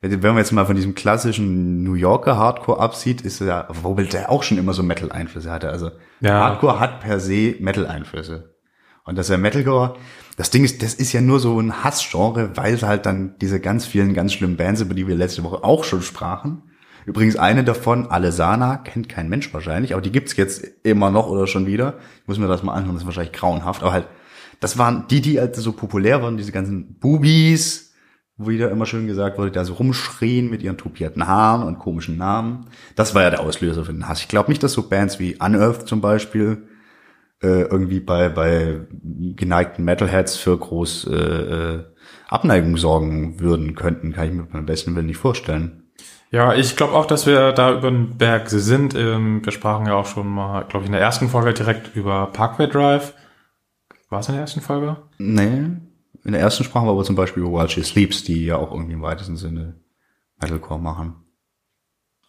[0.00, 4.30] wenn man jetzt mal von diesem klassischen New Yorker Hardcore absieht, ist ja, wobei der
[4.30, 5.68] auch schon immer so Metal-Einflüsse hatte.
[5.70, 6.40] Also Ja.
[6.40, 8.54] Hardcore hat per se Metal-Einflüsse.
[9.04, 9.96] Und das ist ja Metalcore,
[10.36, 13.60] das Ding ist, das ist ja nur so ein Hassgenre, weil es halt dann diese
[13.60, 16.62] ganz vielen ganz schlimmen Bands, über die wir letzte Woche auch schon sprachen.
[17.06, 21.46] Übrigens eine davon, Alesana, kennt kein Mensch wahrscheinlich, aber die gibt's jetzt immer noch oder
[21.46, 21.94] schon wieder.
[22.22, 24.06] Ich muss mir das mal anhören, das ist wahrscheinlich grauenhaft, aber halt,
[24.60, 27.94] das waren die, die halt so populär waren, diese ganzen Boobies,
[28.36, 32.16] wo wieder immer schön gesagt wurde, da so rumschrien mit ihren tupierten Haaren und komischen
[32.16, 32.66] Namen.
[32.96, 34.20] Das war ja der Auslöser für den Hass.
[34.20, 36.68] Ich glaube nicht, dass so Bands wie Unearth zum Beispiel
[37.42, 38.80] äh, irgendwie bei, bei
[39.36, 41.84] geneigten Metalheads für groß äh, äh,
[42.28, 45.90] Abneigung sorgen würden könnten, kann ich mir beim besten Willen nicht vorstellen.
[46.30, 48.94] Ja, ich glaube auch, dass wir da über den Berg sind.
[48.94, 52.26] Ähm, wir sprachen ja auch schon mal, glaube ich, in der ersten Folge direkt über
[52.26, 53.14] Parkway Drive.
[54.10, 54.96] War es in der ersten Folge?
[55.18, 55.70] Nee,
[56.24, 58.70] in der ersten sprachen wir aber zum Beispiel über While She Sleeps, die ja auch
[58.70, 59.76] irgendwie im weitesten Sinne
[60.40, 61.16] Metalcore machen.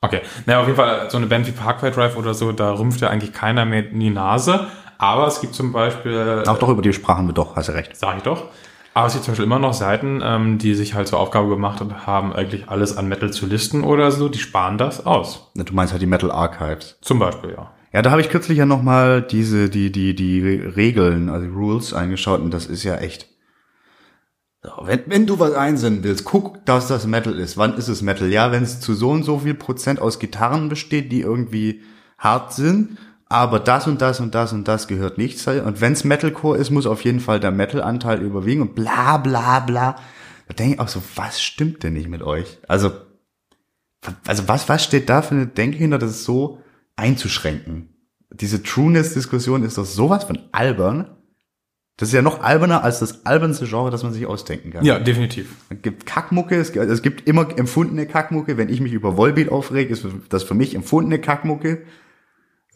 [0.01, 3.01] Okay, naja, auf jeden Fall so eine Band wie Parkway Drive oder so, da rümpft
[3.01, 4.68] ja eigentlich keiner mehr in die Nase.
[5.02, 7.97] Aber es gibt zum Beispiel, Auch doch über die sprachen wir doch, hast du recht.
[7.97, 8.45] sag ich doch,
[8.93, 11.84] aber es gibt zum Beispiel immer noch Seiten, ähm, die sich halt zur Aufgabe gemacht
[12.06, 15.49] haben, eigentlich alles an Metal zu listen oder so, die sparen das aus.
[15.56, 16.97] Du meinst halt die Metal Archives.
[17.02, 17.72] Zum Beispiel, ja.
[17.93, 21.52] Ja, da habe ich kürzlich ja noch mal diese die die die Regeln, also die
[21.52, 23.28] Rules eingeschaut und das ist ja echt.
[24.62, 27.58] So, wenn, wenn du was einsenden willst, guck, dass das Metal ist.
[27.58, 28.30] Wann ist es Metal?
[28.30, 31.82] Ja, wenn es zu so und so viel Prozent aus Gitarren besteht, die irgendwie
[32.20, 32.97] hart sind,
[33.32, 35.47] aber das und das und das und das gehört nicht.
[35.47, 39.61] Und wenn es Metalcore ist, muss auf jeden Fall der Metal-Anteil überwiegen und bla bla
[39.61, 39.95] bla.
[40.47, 42.59] Da denke ich auch so, was stimmt denn nicht mit euch?
[42.67, 42.91] Also,
[44.27, 46.61] also was, was steht da für eine Denke hinter, das ist so
[46.97, 47.89] einzuschränken?
[48.32, 51.15] Diese Trueness-Diskussion ist doch sowas von albern.
[51.95, 54.84] Das ist ja noch alberner als das albernste Genre, das man sich ausdenken kann.
[54.84, 55.55] Ja, definitiv.
[55.69, 58.57] Es gibt Kackmucke, es gibt, es gibt immer empfundene Kackmucke.
[58.57, 61.84] Wenn ich mich über Volbeat aufrege, ist das für mich empfundene Kackmucke.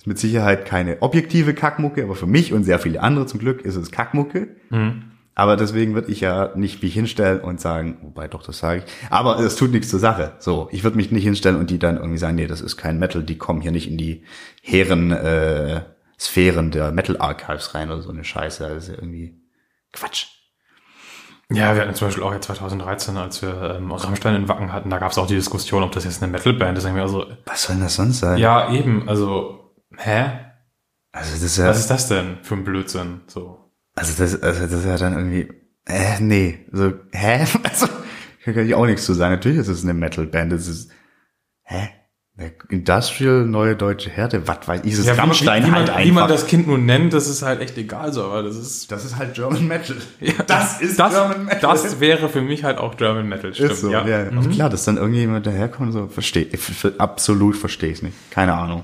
[0.06, 3.64] Ist mit Sicherheit keine objektive Kackmucke, aber für mich und sehr viele andere zum Glück
[3.64, 4.50] ist es Kackmucke.
[5.34, 8.94] Aber deswegen würde ich ja nicht mich hinstellen und sagen, wobei doch, das sage ich.
[9.10, 10.34] Aber es tut nichts zur Sache.
[10.38, 13.00] So, ich würde mich nicht hinstellen und die dann irgendwie sagen, nee, das ist kein
[13.00, 14.24] Metal, die kommen hier nicht in die
[14.62, 15.82] hehren äh,
[16.20, 18.64] Sphären der Metal Archives rein oder so eine Scheiße.
[18.64, 19.42] Das ist ja irgendwie
[19.92, 20.28] Quatsch.
[21.52, 24.92] Ja, wir hatten zum Beispiel auch jetzt 2013, als wir ähm, Rammstein in Wacken hatten,
[24.92, 26.86] da gab es auch die Diskussion, ob das jetzt eine Metalband ist.
[26.86, 28.38] Also, Was soll denn das sonst sein?
[28.38, 29.65] ja, eben, also,
[29.98, 30.40] hä?
[31.12, 33.22] Also das ist ja, Was ist das denn für ein Blödsinn?
[33.28, 33.72] So.
[33.96, 35.48] also das, also das ist ja dann irgendwie,
[35.86, 37.46] äh, nee, so, hä?
[37.64, 37.88] Also,
[38.44, 39.34] kann ich auch nichts zu sagen.
[39.34, 40.54] Natürlich ist es eine Metal-Band.
[40.54, 40.92] Es ist,
[41.64, 41.90] hä?
[42.70, 45.96] Industrial, neue deutsche Härte, was weiß ich, es ist Ja, wie, Rammstein wie, halt man,
[45.96, 46.06] einfach.
[46.06, 48.92] wie man das Kind nun nennt, das ist halt echt egal so, aber das ist.
[48.92, 49.96] das ist halt German Metal.
[50.46, 51.62] das ist das, German Metal.
[51.62, 53.72] Das wäre für mich halt auch German Metal, stimmt.
[53.72, 54.06] ist so, ja.
[54.06, 54.28] ja.
[54.28, 56.48] Aber klar, dass dann irgendjemand daherkommt, so, verstehe,
[56.98, 58.16] absolut verstehe ich nicht.
[58.32, 58.84] Keine Ahnung.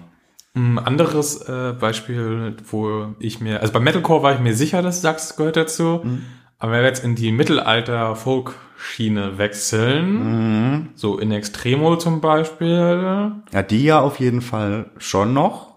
[0.53, 5.01] Ein anderes äh, Beispiel, wo ich mir, also bei Metalcore war ich mir sicher, dass
[5.01, 6.01] Sachs gehört dazu.
[6.03, 6.23] Mhm.
[6.59, 10.89] Aber wenn wir jetzt in die Mittelalter-Folk-Schiene wechseln, Mhm.
[10.95, 15.71] so in Extremo zum Beispiel, Ja, die ja auf jeden Fall schon noch.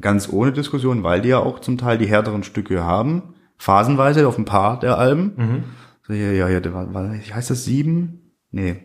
[0.00, 3.34] Ganz ohne Diskussion, weil die ja auch zum Teil die härteren Stücke haben.
[3.58, 5.32] Phasenweise auf ein paar der Alben.
[5.36, 5.64] Mhm.
[6.06, 8.32] So, ja, ja, ja, war, war, heißt das sieben?
[8.50, 8.76] Nee.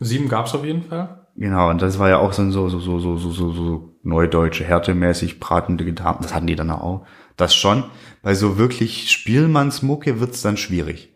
[0.00, 1.25] sieben gab's auf jeden Fall.
[1.38, 4.64] Genau, und das war ja auch so, so, so, so, so, so, so, so neudeutsche,
[4.64, 6.22] härtemäßig bratende Gitarren.
[6.22, 7.06] Das hatten die dann auch.
[7.36, 7.84] Das schon.
[8.22, 11.14] Bei so wirklich Spielmannsmucke wird's dann schwierig.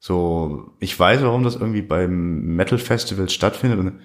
[0.00, 4.00] So, ich weiß, warum das irgendwie beim Metal Festival stattfindet und,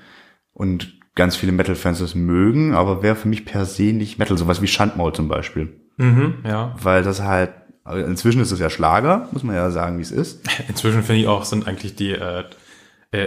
[0.54, 4.62] und ganz viele Metal-Fans das mögen, aber wäre für mich per se nicht Metal, sowas
[4.62, 5.80] wie Schandmaul zum Beispiel.
[5.98, 6.76] Mhm, ja.
[6.82, 7.52] Weil das halt,
[7.86, 10.48] also inzwischen ist es ja Schlager, muss man ja sagen, wie es ist.
[10.68, 12.44] Inzwischen finde ich auch, sind eigentlich die äh,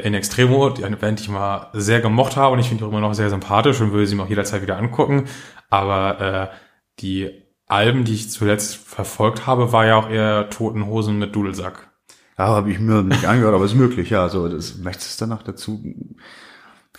[0.01, 2.89] in Extremo, die eine Band, die ich mal sehr gemocht habe und ich finde die
[2.89, 5.27] auch immer noch sehr sympathisch und würde sie mir auch jederzeit wieder angucken.
[5.71, 6.21] Aber
[6.53, 6.57] äh,
[7.01, 7.31] die
[7.67, 11.91] Alben, die ich zuletzt verfolgt habe, war ja auch eher Toten Hosen mit Dudelsack.
[12.39, 14.29] Ja, habe ich mir nicht angehört, aber ist möglich, ja.
[14.29, 15.83] So, das möchtest du dann noch dazu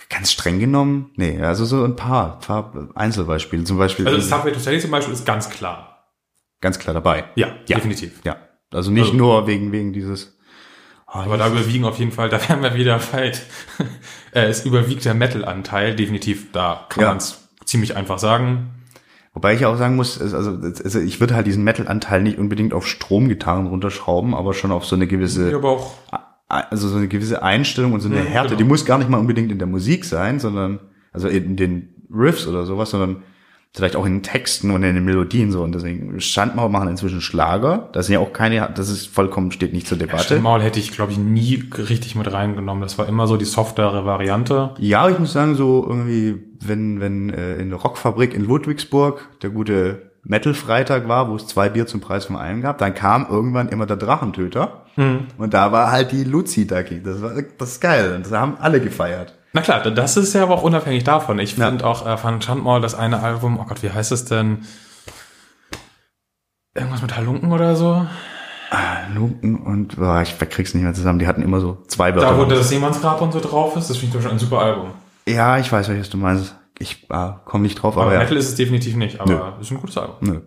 [0.08, 1.10] ganz streng genommen?
[1.16, 3.64] Nee, also so ein paar, paar Einzelbeispiele.
[3.64, 6.06] Zum Beispiel Also Subway to Sally zum Beispiel ist ganz klar.
[6.60, 7.24] ganz klar dabei.
[7.36, 7.76] Ja, Ja.
[7.76, 8.20] definitiv.
[8.24, 8.36] Ja.
[8.72, 10.38] Also nicht Also- nur wegen, wegen dieses.
[11.12, 13.42] Oh, Aber da überwiegen auf jeden Fall, da wären wir wieder weit.
[14.32, 17.08] äh, es überwiegt der Metal-Anteil, definitiv, da kann Ja.
[17.08, 18.70] man es ziemlich einfach sagen.
[19.34, 20.36] Wobei ich ja auch sagen muss, also,
[20.84, 24.96] also ich würde halt diesen Metal-Anteil nicht unbedingt auf Stromgitarren runterschrauben, aber schon auf so
[24.96, 28.58] eine gewisse Ja, also so eine gewisse Einstellung und so eine Mhm, Härte, genau.
[28.58, 30.80] die muss gar nicht mal unbedingt in der Musik sein, sondern,
[31.12, 33.22] also in den Riffs oder sowas, sondern
[33.74, 35.62] vielleicht auch in den Texten und in den Melodien so.
[35.62, 37.88] Und deswegen Schandmaul machen inzwischen Schlager.
[37.92, 40.40] Das sind ja auch keine, das ist vollkommen, steht nicht zur Debatte.
[40.40, 42.82] Maul hätte ich, glaube ich, nie richtig mit reingenommen.
[42.82, 44.74] Das war immer so die softere Variante.
[44.78, 49.50] Ja, ich muss sagen, so irgendwie, wenn, wenn äh, in der Rockfabrik in Ludwigsburg der
[49.50, 53.68] gute Metal-Freitag war, wo es zwei Bier zum Preis von einem gab, dann kam irgendwann
[53.68, 54.84] immer der Drachentöter.
[55.38, 57.02] Und da war halt die Luzi Ducky.
[57.02, 58.14] Das war das ist geil.
[58.16, 59.34] Und das haben alle gefeiert.
[59.52, 61.38] Na klar, das ist ja aber auch unabhängig davon.
[61.38, 61.68] Ich Ja.
[61.68, 64.64] finde auch äh, Van Schandmaul, das eine Album, oh Gott, wie heißt es denn?
[66.74, 68.06] Irgendwas mit Halunken oder so?
[69.12, 71.18] Lumpen und boah, ich krieg's nicht mehr zusammen.
[71.18, 72.54] Die hatten immer so zwei Da, wo Wörter.
[72.54, 74.90] das Seemannsgrab und so drauf ist, das finde ich zum Beispiel ein super Album.
[75.26, 76.54] ja, ich weiß, welches du meinst.
[76.78, 78.20] Ich äh, komme nicht drauf, Aber aber ja.
[78.20, 80.14] Metal ist es definitiv nicht, aber es ist ein gutes Album.
[80.20, 80.40] Nö.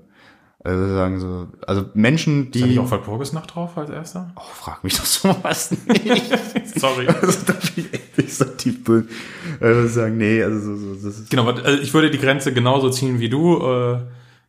[0.65, 2.63] Also sagen so, also Menschen, Ist die.
[2.63, 4.31] nicht auch Walpurgisnacht drauf als erster?
[4.37, 6.23] Oh, frag mich doch sowas nicht.
[6.79, 7.07] Sorry.
[7.21, 9.09] also da bin ich echt nicht so tief drin.
[9.59, 11.29] Also sagen, nee, also so, so, das ist.
[11.29, 13.57] Genau, also ich würde die Grenze genauso ziehen wie du.
[13.61, 13.99] Äh,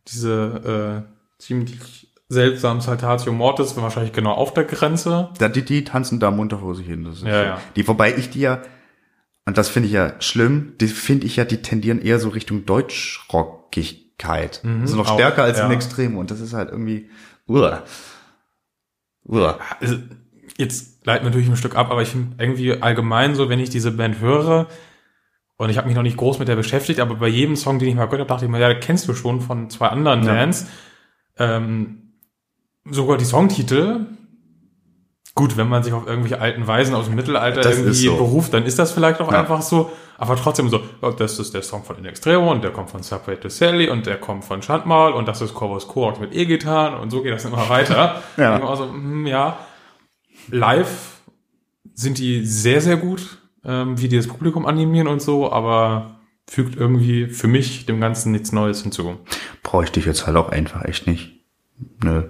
[0.07, 5.29] diese äh, ziemlich seltsamen Saltatio Mortis sind wahrscheinlich genau auf der Grenze.
[5.37, 7.03] Da, die, die tanzen da munter vor sich hin.
[7.03, 7.43] Das ist Ja, so.
[7.45, 7.61] ja.
[7.75, 8.61] Die, wobei ich die ja,
[9.45, 12.65] und das finde ich ja schlimm, die finde ich ja, die tendieren eher so Richtung
[14.17, 14.61] Deutschrockigkeit.
[14.63, 15.65] Mhm, also noch auch, stärker als ja.
[15.65, 16.17] im Extrem.
[16.17, 17.09] Und das ist halt irgendwie,
[17.47, 17.83] uah.
[19.25, 19.59] Uah.
[19.79, 19.97] Also,
[20.57, 23.69] jetzt leiten wir natürlich ein Stück ab, aber ich finde irgendwie allgemein so, wenn ich
[23.69, 24.67] diese Band höre,
[25.57, 27.87] und ich habe mich noch nicht groß mit der beschäftigt, aber bei jedem Song, den
[27.87, 30.33] ich mal gehört habe, dachte ich mir, ja, kennst du schon von zwei anderen Ja.
[30.33, 30.67] Bands.
[31.37, 32.11] Ähm,
[32.83, 34.05] sogar die Songtitel.
[35.37, 38.15] Gut, wenn man sich auf irgendwelche alten Weisen aus dem Mittelalter Das irgendwie so.
[38.15, 39.41] beruft, dann ist das vielleicht auch Ja.
[39.41, 39.91] einfach so.
[40.17, 43.03] Aber trotzdem so, oh, das ist der Song von In Extremo und der kommt von
[43.03, 46.97] Subway to Sally und der kommt von Schandmal und das ist Corvus Coax mit E-Gitarren
[47.01, 48.23] und so geht das immer weiter.
[48.37, 48.65] Ja.
[48.65, 49.57] Also, hm, ja.
[50.49, 51.19] Live
[51.93, 56.15] sind die sehr, sehr gut, ähm, wie die das Publikum animieren und so, aber
[56.47, 59.17] fügt irgendwie für mich dem Ganzen nichts Neues hinzu.
[59.63, 61.41] bräuchte ich jetzt halt auch einfach echt nicht.
[62.03, 62.23] Nö.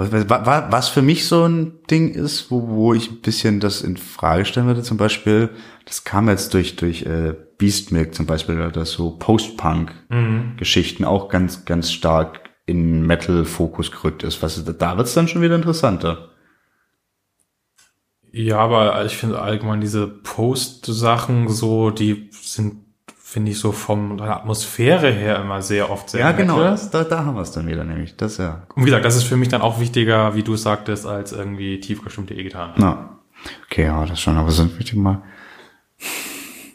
[0.00, 3.60] Was, was, wa- was für mich so ein Ding ist, wo, wo ich ein bisschen
[3.60, 5.50] das in Frage stellen würde, zum Beispiel,
[5.84, 11.92] das kam jetzt durch, durch äh, Beastmilk zum Beispiel, dass so Post-Punk-Geschichten auch ganz, ganz
[11.92, 14.42] stark in Metal-Fokus gerückt ist.
[14.42, 16.28] Was, da wird's dann schon wieder interessanter.
[18.32, 22.84] Ja, aber ich finde allgemein diese Post-Sachen so, die sind,
[23.30, 27.04] finde ich, so vom der Atmosphäre her immer sehr oft sehr Ja, genau, das, da,
[27.04, 28.16] da haben wir es dann wieder nämlich.
[28.16, 28.62] Das ja.
[28.74, 31.30] Und wie gesagt, das ist für mich dann auch wichtiger, wie du es sagtest, als
[31.30, 32.72] irgendwie tief gestimmte E-Gitarren.
[32.76, 33.20] Na.
[33.66, 35.22] Okay, ja, das schon, aber sind wir mal.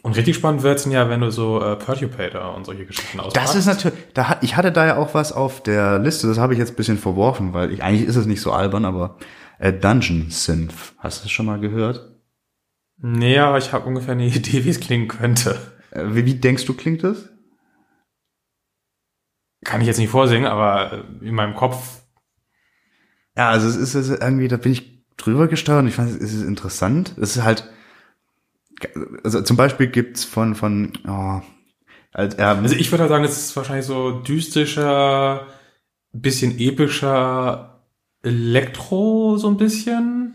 [0.00, 3.48] Und richtig spannend wird's denn ja, wenn du so äh, Perturbator und solche Geschichten auspackst.
[3.48, 6.38] Das ist natürlich, da hat, ich hatte da ja auch was auf der Liste, das
[6.38, 9.16] habe ich jetzt ein bisschen verworfen, weil ich, eigentlich ist es nicht so albern, aber
[9.58, 12.12] äh, Dungeon Synth, hast du das schon mal gehört?
[12.96, 15.75] Nee, aber ich habe ungefähr eine Idee, wie es klingen könnte.
[15.96, 17.28] Wie, wie denkst du, klingt das?
[19.64, 22.02] Kann ich jetzt nicht vorsingen, aber in meinem Kopf
[23.36, 26.32] Ja, also es ist, ist irgendwie, da bin ich drüber gesteuert und ich fand, es
[26.32, 27.14] ist interessant.
[27.18, 27.68] Es ist halt,
[29.24, 31.40] also zum Beispiel gibt's von, von, oh,
[32.12, 35.46] als, ähm, Also ich würde halt sagen, es ist wahrscheinlich so dystischer,
[36.12, 37.82] bisschen epischer
[38.22, 40.25] Elektro so ein bisschen.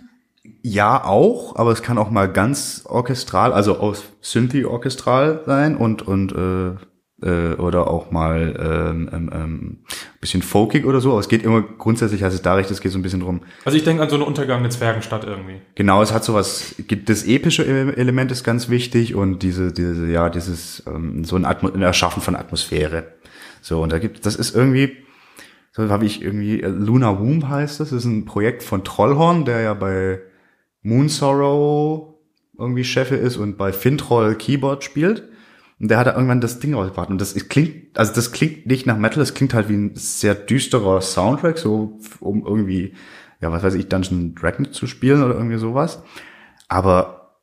[0.64, 6.04] Ja, auch, aber es kann auch mal ganz orchestral, also aus Synthi orchestral sein und
[6.04, 6.76] und äh,
[7.24, 9.78] äh, oder auch mal ähm, ähm, ähm,
[10.20, 11.12] bisschen folkig oder so.
[11.12, 13.42] Aber es geht immer grundsätzlich, heißt es da recht, es geht so ein bisschen drum.
[13.66, 15.62] Also ich denke an so eine untergangene Zwergenstadt irgendwie.
[15.76, 16.76] Genau, es hat sowas.
[16.88, 21.46] gibt Das epische Element ist ganz wichtig und diese diese ja dieses ähm, so ein,
[21.46, 23.06] Atmo ein Erschaffen von Atmosphäre.
[23.62, 24.98] So und da gibt das ist irgendwie
[25.74, 27.92] so habe ich irgendwie Luna Womb heißt das.
[27.92, 30.22] Das ist ein Projekt von Trollhorn, der ja bei
[30.84, 32.16] Moon Sorrow
[32.58, 35.28] irgendwie Chef ist und bei Fintroll Keyboard spielt.
[35.80, 37.10] Und der hat da irgendwann das Ding rausgebracht.
[37.10, 40.36] Und das klingt, also das klingt nicht nach Metal, das klingt halt wie ein sehr
[40.36, 42.94] düsterer Soundtrack, so um irgendwie,
[43.40, 46.04] ja, was weiß ich, Dungeon Dragon zu spielen oder irgendwie sowas.
[46.68, 47.40] Aber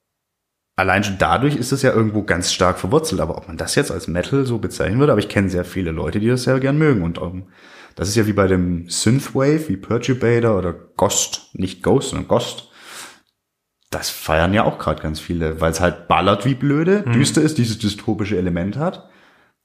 [0.76, 3.20] allein schon dadurch ist es ja irgendwo ganz stark verwurzelt.
[3.20, 5.90] Aber ob man das jetzt als Metal so bezeichnen würde, aber ich kenne sehr viele
[5.90, 7.02] Leute, die das sehr gern mögen.
[7.02, 7.48] Und ähm,
[7.96, 12.67] das ist ja wie bei dem Synthwave, wie Perturbator oder Ghost, nicht Ghost, sondern Ghost.
[13.90, 17.56] Das feiern ja auch gerade ganz viele, weil es halt ballert wie blöde, düster ist,
[17.56, 19.08] dieses dystopische Element hat,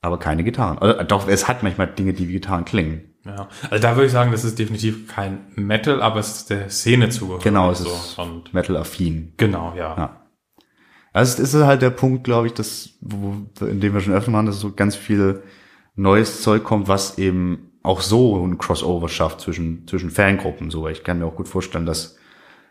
[0.01, 0.77] aber keine Gitarren.
[0.77, 3.13] Also, doch, es hat manchmal Dinge, die wie Gitarren klingen.
[3.25, 3.47] Ja.
[3.69, 7.09] Also da würde ich sagen, das ist definitiv kein Metal, aber es ist der Szene
[7.09, 7.43] zugehörig.
[7.43, 7.89] Genau, es so.
[7.89, 9.33] ist Und Metal-affin.
[9.37, 9.95] genau, ja.
[9.97, 10.21] Ja.
[11.13, 14.31] Also es ist halt der Punkt, glaube ich, dass, wo, in dem wir schon öfter
[14.31, 15.43] machen, dass so ganz viel
[15.95, 20.71] neues Zeug kommt, was eben auch so ein Crossover schafft zwischen, zwischen Fangruppen.
[20.71, 22.17] So, ich kann mir auch gut vorstellen, dass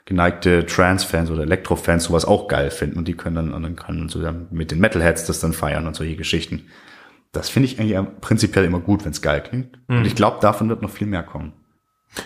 [0.04, 3.98] geneigte Trance-Fans oder Elektro-Fans sowas auch geil finden und die können dann, und dann kann
[3.98, 6.66] man zusammen mit den Metalheads das dann feiern und solche Geschichten.
[7.30, 9.78] Das finde ich eigentlich prinzipiell immer gut, wenn es geil klingt.
[9.88, 9.98] Mhm.
[9.98, 11.52] Und ich glaube, davon wird noch viel mehr kommen.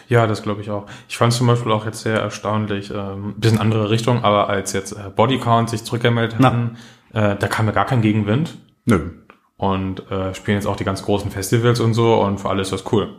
[0.09, 0.87] Ja, das glaube ich auch.
[1.09, 4.93] Ich fand zum Beispiel auch jetzt sehr erstaunlich, ähm, bisschen andere Richtung, aber als jetzt
[4.93, 6.77] äh, Bodycount sich zurückgemeldet hatten,
[7.13, 9.11] äh, da kam ja gar kein Gegenwind Nö.
[9.57, 12.73] und äh, spielen jetzt auch die ganz großen Festivals und so und für alle ist
[12.73, 13.15] das cool.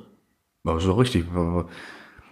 [0.66, 1.26] Aber so richtig.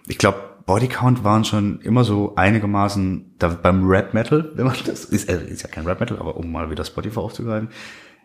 [0.07, 5.05] Ich glaube, Bodycount waren schon immer so einigermaßen da beim Rap Metal, wenn man das
[5.05, 7.69] ist, äh, ist ja kein Rap Metal, aber um mal wieder Spotify aufzugreifen,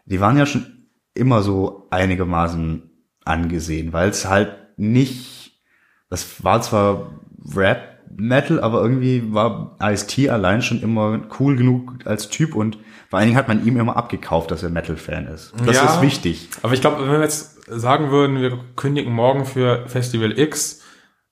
[0.07, 0.67] die waren ja schon
[1.15, 2.91] immer so einigermaßen
[3.25, 5.61] angesehen, weil es halt nicht,
[6.09, 7.21] das war zwar
[7.55, 12.79] Rap Metal, aber irgendwie war Ice-T allein schon immer cool genug als Typ und
[13.09, 15.53] vor allen Dingen hat man ihm immer abgekauft, dass er Metal-Fan ist.
[15.65, 15.95] Das Ja.
[15.95, 16.49] ist wichtig.
[16.63, 20.80] Aber ich glaube, wenn wir jetzt sagen würden, wir kündigen morgen für Festival X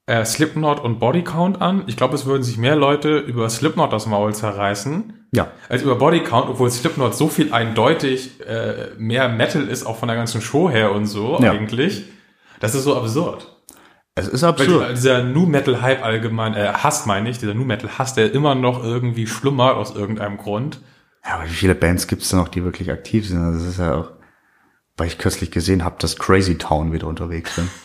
[0.09, 4.07] äh, Slipknot und Bodycount an, ich glaube, es würden sich mehr Leute über Slipknot das
[4.07, 5.47] Maul zerreißen, Ja.
[5.69, 10.17] als über Bodycount, obwohl Slipknot so viel eindeutig äh, mehr Metal ist, auch von der
[10.17, 11.51] ganzen Show her und so Ja.
[11.51, 12.05] eigentlich.
[12.59, 13.55] Das ist so absurd.
[14.15, 14.89] Es ist Weil absurd.
[14.89, 18.33] die, dieser Nu Metal Hype allgemein, äh, Hass meine ich, dieser Nu Metal Hass, der
[18.33, 20.79] immer noch irgendwie schlummert aus irgendeinem Grund.
[21.25, 23.37] Ja, aber wie viele Bands gibt es da noch, die wirklich aktiv sind?
[23.43, 24.09] Also Das ist ja auch,
[24.97, 27.69] weil ich kürzlich gesehen habe, dass Crazy Town wieder unterwegs sind.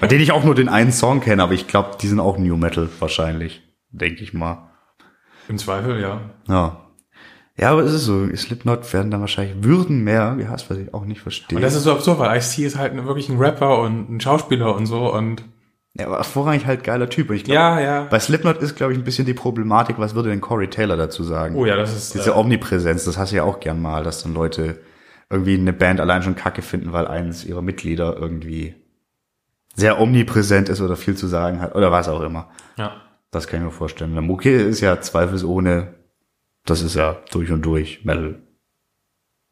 [0.00, 2.38] Bei denen ich auch nur den einen Song kenne, aber ich glaube, die sind auch
[2.38, 4.70] New Metal wahrscheinlich, denke ich mal.
[5.48, 6.20] Im Zweifel, ja.
[6.48, 6.84] Ja.
[7.56, 10.94] Ja, aber es ist so, Slipknot werden dann wahrscheinlich, würden mehr, wie heißt, was ich
[10.94, 11.56] auch nicht verstehe.
[11.56, 14.74] Und das ist so absurd, weil Ice-T ist halt wirklich ein Rapper und ein Schauspieler
[14.76, 15.42] und so und
[15.94, 17.30] ja, aber vorrangig halt geiler Typ.
[17.30, 18.02] Und ich glaub, ja, ja.
[18.04, 21.24] Bei Slipknot ist, glaube ich, ein bisschen die Problematik, was würde denn Corey Taylor dazu
[21.24, 21.56] sagen?
[21.56, 24.22] Oh ja, das ist Diese äh, Omnipräsenz, das hast du ja auch gern mal, dass
[24.22, 24.78] dann Leute
[25.28, 28.76] irgendwie eine Band allein schon kacke finden, weil eines ihrer Mitglieder irgendwie
[29.78, 32.50] sehr omnipräsent ist oder viel zu sagen hat oder was auch immer.
[32.76, 33.00] ja.
[33.30, 34.14] Das kann ich mir vorstellen.
[34.14, 35.94] Der Mucke ist ja zweifelsohne,
[36.64, 38.40] das ist ja durch und durch Metal.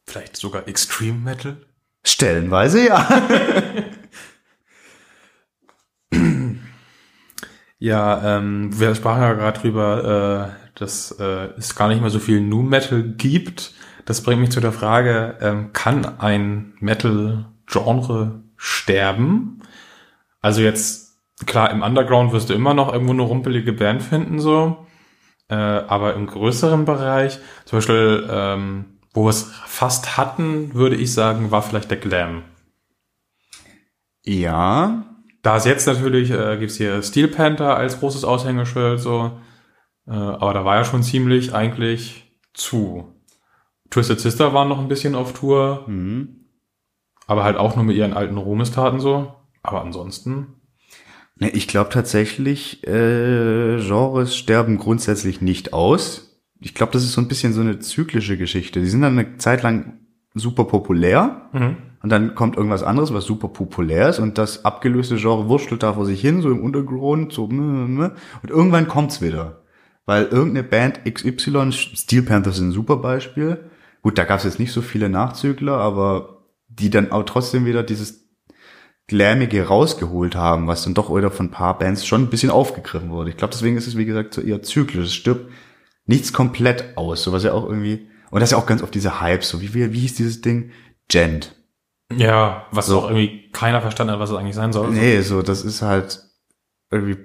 [0.09, 1.59] Vielleicht sogar Extreme Metal.
[2.03, 3.07] Stellenweise ja.
[7.79, 12.19] Ja, ähm, wir sprachen ja gerade drüber, äh, dass äh, es gar nicht mehr so
[12.19, 13.75] viel Nu Metal gibt.
[14.07, 19.61] Das bringt mich zu der Frage, ähm, kann ein Metal-Genre sterben?
[20.47, 24.87] Also jetzt, klar, im Underground wirst du immer noch irgendwo eine rumpelige Band finden, so.
[25.49, 31.13] Äh, aber im größeren Bereich, zum Beispiel, ähm, wo wir es fast hatten, würde ich
[31.13, 32.45] sagen, war vielleicht der Glam.
[34.25, 35.03] ja.
[35.43, 39.41] Da ist jetzt natürlich, äh, gibt's hier Steel Panther als großes Aushängeschild, so.
[40.07, 42.25] Äh, aber da war ja schon ziemlich eigentlich
[42.55, 43.15] zu.
[43.91, 46.47] Twisted Sister waren noch ein bisschen auf Tour, Mhm.
[47.27, 49.36] aber halt auch nur mit ihren alten Ruhmestaten so.
[49.67, 50.47] Aber ansonsten.
[51.39, 56.41] Ne, Ich glaube tatsächlich, äh, Genres sterben grundsätzlich nicht aus.
[56.61, 58.81] Ich glaube, das ist so ein bisschen so eine zyklische Geschichte.
[58.81, 60.01] Die sind dann eine Zeit lang
[60.35, 61.77] super populär Mhm.
[62.03, 65.93] und dann kommt irgendwas anderes, was super populär ist und das abgelöste Genre wurschtelt da
[65.95, 68.11] vor sich hin, so im Untergrund, so und
[68.49, 69.63] irgendwann kommt's wieder.
[70.07, 73.65] Weil irgendeine Band XY, Steel Panthers ist ein super Beispiel.
[74.03, 78.26] Gut, da gab's jetzt nicht so viele Nachzügler, aber die dann auch trotzdem wieder dieses
[79.09, 83.11] Glamige rausgeholt haben, was dann doch wieder von ein paar Bands schon ein bisschen aufgegriffen
[83.11, 83.31] wurde.
[83.31, 85.07] Ich glaube, deswegen ist es, wie gesagt, so eher zyklisch.
[85.07, 85.51] Es stirbt
[86.07, 88.95] nichts komplett aus, so was ja auch irgendwie, und das ist ja auch ganz oft
[88.95, 90.71] diese Hypes, so wie, wie, wie hieß dieses Ding?
[91.09, 91.55] Gent.
[92.17, 93.01] Ja, was So.
[93.01, 94.91] auch irgendwie keiner verstanden hat, was es eigentlich sein soll.
[94.91, 96.21] Nee, so, das ist halt
[96.91, 97.17] irgendwie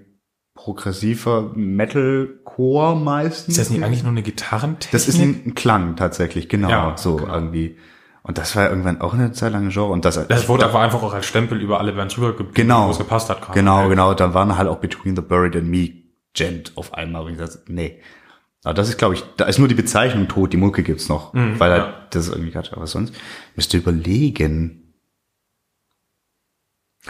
[0.55, 3.57] progressiver Metalcore meistens.
[3.57, 4.91] Ist das nicht eigentlich nur eine Gitarrentechnik?
[4.91, 7.33] Das ist ein, ein Klang tatsächlich, genau, Ja, so genau.
[7.33, 7.77] irgendwie.
[8.23, 10.79] Und das war irgendwann auch eine Zeit lang ein Genre und das, das wurde aber
[10.79, 12.87] einfach auch als Stempel über alle Bands rüber Genau.
[12.87, 13.41] wo es gepasst hat.
[13.41, 13.55] kam.
[13.55, 14.13] Genau, genau.
[14.13, 15.89] Dann waren halt auch Between the Buried and Me
[16.33, 17.23] Gent auf einmal.
[17.23, 17.99] Und ich gesagt, nee.
[18.63, 21.33] Aber das ist, glaube ich, da ist nur die Bezeichnung tot, die Mucke gibt's noch.
[21.33, 21.93] Mhm, weil halt ja.
[22.11, 23.15] das ist irgendwie gerade, aber sonst
[23.55, 24.93] müsst ihr überlegen.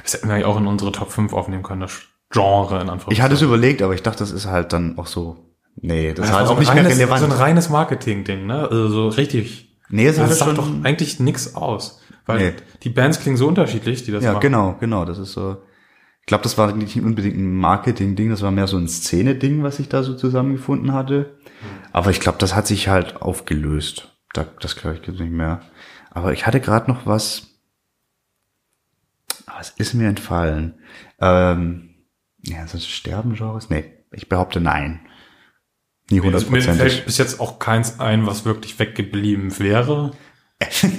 [0.02, 2.00] Das hätten wir eigentlich auch in unsere Top 5 aufnehmen können, das
[2.30, 3.12] Genre in Anführungszeichen.
[3.12, 6.28] Ich hatte es überlegt, aber ich dachte, das ist halt dann auch so, nee, das
[6.28, 7.20] ist war halt auch nicht mehr reines, relevant.
[7.20, 8.70] So ein reines Marketing-Ding, ne?
[8.70, 9.71] Also so richtig.
[9.92, 12.02] Nee, es Das sagt doch eigentlich nix aus.
[12.26, 12.54] Weil Nee.
[12.84, 14.42] die Bands klingen so unterschiedlich, die das ja, machen.
[14.42, 15.58] genau, genau, das ist so.
[16.22, 19.80] Ich glaube, das war nicht unbedingt ein Marketing-Ding, das war mehr so ein Szene-Ding, was
[19.80, 21.36] ich da so zusammengefunden hatte.
[21.92, 24.16] Aber ich glaube, das hat sich halt aufgelöst.
[24.34, 25.62] Da, das glaube ich gibt's nicht mehr.
[26.12, 27.48] Aber ich hatte gerade noch was.
[29.48, 30.76] Ah, Es ist mir entfallen.
[31.20, 31.96] Ähm,
[32.44, 33.70] ja, das Sterben-Genres?
[33.70, 35.02] Nee, ich behaupte nein.
[36.12, 36.94] Nie Mir, mir hundertprozentig.
[36.94, 40.12] fällt bis jetzt auch keins ein, was wirklich weggeblieben wäre.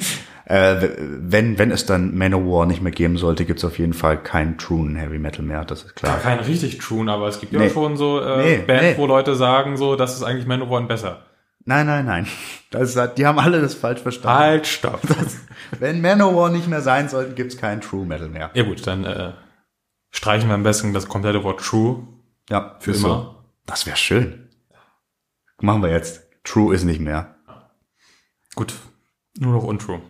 [0.44, 4.58] Äh, wenn, wenn es dann Manowar nicht mehr geben sollte, gibt's auf jeden Fall keinen
[4.58, 6.18] truen Heavy Metal mehr, das ist klar.
[6.18, 7.66] Kein richtig True, aber es gibt Nee.
[7.66, 8.94] ja schon so äh, Nee, Bands, nee.
[8.96, 11.22] wo Leute sagen, so, das ist eigentlich Manowar besser.
[11.64, 12.26] Nein, nein, nein.
[12.72, 14.36] Das, ist- die haben alle das falsch verstanden.
[14.40, 15.00] Halt, stopp.
[15.78, 18.50] Wenn Manowar nicht mehr sein sollten, gibt's keinen True Metal mehr.
[18.52, 19.30] ja gut, dann äh,
[20.10, 22.02] streichen wir am besten das komplette Wort True.
[22.50, 22.98] Ja, Für immer.
[23.08, 23.34] So.
[23.64, 24.41] Das wäre schön.
[25.62, 26.28] Machen wir jetzt.
[26.44, 27.36] True ist nicht mehr.
[28.54, 28.74] Gut,
[29.38, 30.02] nur noch Untrue.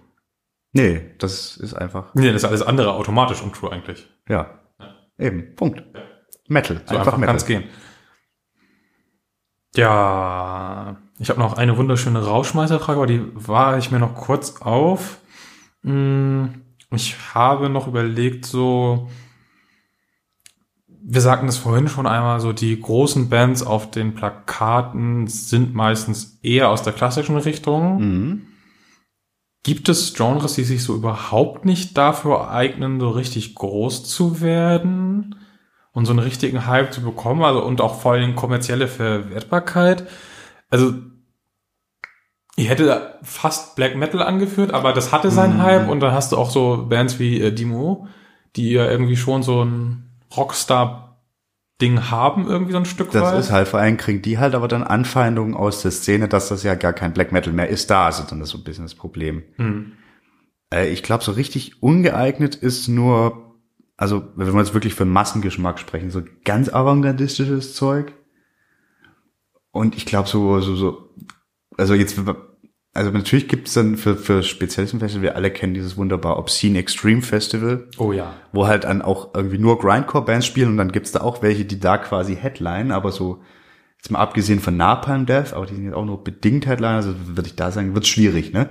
[0.73, 2.15] Nee, das ist einfach.
[2.15, 4.09] Nee, das ist alles andere automatisch Untrue eigentlich.
[4.29, 4.59] Ja.
[5.19, 5.55] Eben.
[5.55, 5.83] Punkt.
[6.49, 6.77] Metal.
[6.79, 7.27] So einfach, einfach, Metal.
[7.27, 7.65] kann es gehen.
[9.75, 15.19] Ja, ich habe noch eine wunderschöne Rauschmeißerfrage, aber die war ich mir noch kurz auf.
[15.83, 16.63] Hm,
[16.95, 19.09] Ich habe noch überlegt, so,
[21.05, 26.39] wir sagten das vorhin schon einmal, so die großen Bands auf den Plakaten sind meistens
[26.43, 28.01] eher aus der klassischen Richtung.
[28.01, 28.43] Mhm.
[29.65, 35.37] Gibt es Genres, die sich so überhaupt nicht dafür eignen, so richtig groß zu werden
[35.93, 40.09] und so einen richtigen Hype zu bekommen, also und auch vor allem kommerzielle Verwertbarkeit?
[40.71, 40.95] Also
[42.57, 45.63] ich hätte fast Black Metal angeführt, aber das hatte seinen Mhm.
[45.63, 48.07] Hype und dann hast du auch so Bands wie äh, Dimo,
[48.57, 53.41] die ja irgendwie schon so ein Rockstar-Ding haben, irgendwie so ein Stück Das weit.
[53.41, 56.63] ist halt, vor allem kriegen die halt aber dann Anfeindungen aus der Szene, dass das
[56.63, 57.91] ja gar kein Black Metal mehr ist.
[57.91, 59.43] Da ist dann das so ein bisschen das Problem.
[59.57, 59.93] Hm.
[60.73, 63.57] Äh, ich glaube, so richtig ungeeignet ist nur,
[63.97, 68.13] also wenn wir jetzt wirklich für Massengeschmack sprechen, so ganz avantgardistisches Zeug.
[69.71, 71.15] Und ich glaube so, so, so,
[71.79, 72.21] also jetzt,
[72.95, 77.23] also natürlich gibt es dann für, für Spezialistenfestival, wir alle kennen dieses wunderbar Obscene Extreme
[77.23, 78.35] Festival, Oh ja.
[78.53, 81.81] wo halt dann auch irgendwie nur Grindcore-Bands spielen und dann gibt's da auch welche, die
[81.81, 83.41] da quasi Headline, aber so,
[83.97, 87.15] jetzt mal abgesehen von Napalm Death, aber die sind jetzt auch nur bedingt Headline, also
[87.25, 88.69] würde ich da sagen, wird schwierig, ne?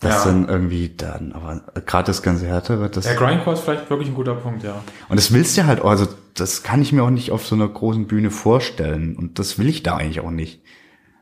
[0.00, 0.30] Das Ja.
[0.32, 4.14] dann irgendwie dann, aber gerade das ganze Härtere, das, Der Grindcore ist vielleicht wirklich ein
[4.14, 4.82] guter Punkt, ja.
[5.08, 7.46] und das willst du ja halt auch, also das kann ich mir auch nicht auf
[7.46, 10.60] so einer großen Bühne vorstellen und das will ich da eigentlich auch nicht.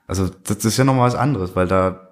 [0.06, 2.08] Also das ist ja nochmal was anderes, weil da,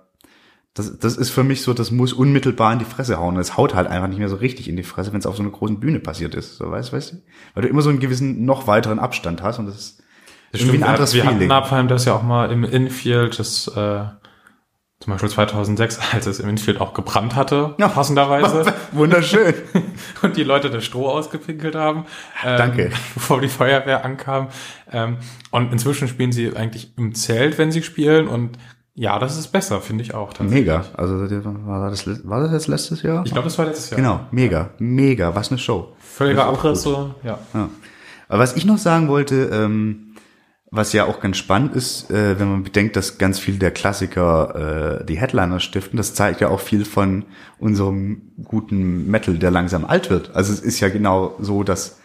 [0.75, 3.37] das, das ist für mich so, das muss unmittelbar in die Fresse hauen.
[3.37, 5.43] Es haut halt einfach nicht mehr so richtig in die Fresse, wenn es auf so
[5.43, 6.57] einer großen Bühne passiert ist.
[6.57, 7.17] So, weißt, weißt du?
[7.55, 10.03] Weil du immer so einen gewissen, noch weiteren Abstand hast und das ist
[10.53, 11.49] irgendwie ein wir- anderes wir hatten Feeling.
[11.49, 14.05] Napalm das ja auch mal im Infield, das äh,
[15.03, 17.89] zum Beispiel 2006, als es im Infield auch gebrannt hatte, Ja.
[17.89, 19.53] passenderweise, Wunderschön.
[20.23, 22.05] und die Leute das Stroh ausgepinkelt haben,
[22.45, 22.91] ähm, Danke.
[23.15, 24.47] bevor die Feuerwehr ankam.
[24.93, 25.17] Ähm,
[25.51, 28.59] und inzwischen spielen sie eigentlich im Zelt, wenn sie spielen, und
[28.95, 30.39] ja, das ist besser, finde ich auch.
[30.39, 30.85] Mega.
[30.95, 33.25] Also war das, war das jetzt letztes Jahr?
[33.27, 33.97] Ich glaube, das war letztes Jahr.
[33.97, 35.35] Genau, mega, mega.
[35.35, 35.97] Was eine Show.
[35.99, 37.39] Völliger Abriss, so, ja.
[37.55, 37.71] Ja.
[38.29, 40.12] Aber was ich noch sagen wollte, ähm,
[40.75, 45.01] was ja auch ganz spannend ist, äh, wenn man bedenkt, dass ganz viel der Klassiker
[45.03, 47.27] äh, die Headliner stiften, das zeigt ja auch viel von
[47.59, 50.35] unserem guten Metal, der langsam alt wird.
[50.35, 52.01] Also es ist ja genau so, dass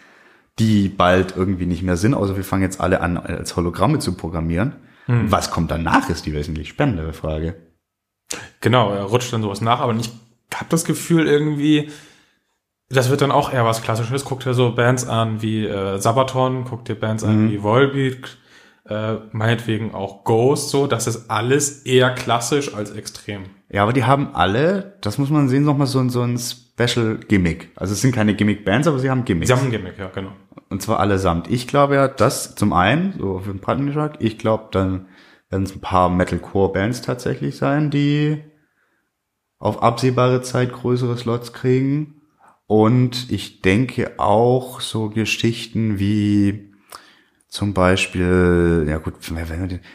[0.59, 4.15] die bald irgendwie nicht mehr sind, außer wir fangen jetzt alle an, als Hologramme zu
[4.15, 4.73] programmieren.
[5.07, 7.55] Was kommt danach, ist die wesentlich spannendere Frage.
[8.59, 10.09] Genau, er rutscht dann sowas nach, aber ich
[10.53, 11.91] habe das Gefühl irgendwie,
[12.89, 14.25] das wird dann auch eher was Klassisches.
[14.25, 17.29] Guck dir so Bands an wie äh, Sabaton, guck dir Bands Mhm.
[17.29, 18.37] an wie Volbeat,
[18.89, 23.43] äh, meinetwegen auch Ghost, so, das ist alles eher klassisch als extrem.
[23.69, 27.17] Ja, aber die haben alle, das muss man sehen, nochmal so, ein- so ein Special
[27.27, 27.69] Gimmick.
[27.75, 29.47] Also es sind keine Gimmick-Bands, aber sie haben Gimmicks.
[29.47, 30.31] Sie haben ein Gimmick, ja, genau.
[30.69, 31.49] Und zwar allesamt.
[31.49, 35.07] Ich glaube ja, das zum einen, so für den Plattengeschmack, ich glaube, dann
[35.49, 38.43] werden es ein paar Metalcore-Bands tatsächlich sein, die
[39.59, 42.21] auf absehbare Zeit größere Slots kriegen.
[42.67, 46.66] Und ich denke auch so Geschichten wie
[47.47, 49.13] zum Beispiel, ja gut,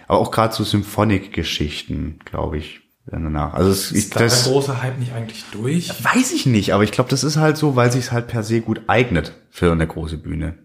[0.09, 3.55] aber auch gerade so Symphonic-Geschichten, glaube ich, danach.
[3.55, 5.91] Also es, ich, Ist da das, der große Hype nicht eigentlich durch?
[6.05, 8.61] Weiß ich nicht, aber ich glaube, das ist halt so, weil sich halt per se
[8.61, 10.59] gut eignet für eine große Bühne.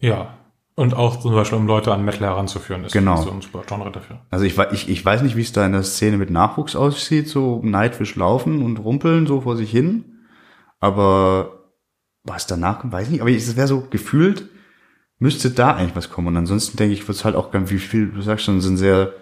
[0.00, 0.34] Ja.
[0.74, 3.16] Und auch zum Beispiel, um Leute an Metal heranzuführen, ist Genau.
[3.22, 4.20] so ein super Genre dafür.
[4.30, 7.30] Also ich, ich, ich weiß nicht, wie es da in der Szene mit Nachwuchs aussieht,
[7.30, 10.04] so Nightwish laufen und rumpeln so vor sich hin.
[10.78, 11.70] Aber
[12.24, 13.20] was danach kommt, weiß ich nicht.
[13.22, 14.50] Aber es wäre so gefühlt,
[15.18, 16.28] müsste da eigentlich was kommen.
[16.28, 18.76] Und ansonsten denke ich, wird es halt auch, ganz- wie viel, du sagst schon, sind
[18.76, 19.12] sehr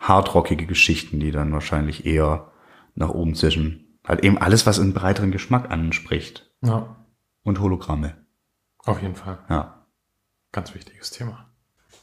[0.00, 2.50] hardrockige Geschichten, die dann wahrscheinlich eher
[2.94, 3.98] nach oben zischen.
[4.06, 6.50] Halt eben alles, was einen breiteren Geschmack anspricht.
[6.62, 6.96] Ja,
[7.42, 8.14] Und Hologramme.
[8.84, 9.38] auf jeden Fall.
[9.48, 9.84] Ja.
[10.52, 11.46] Ganz wichtiges Thema.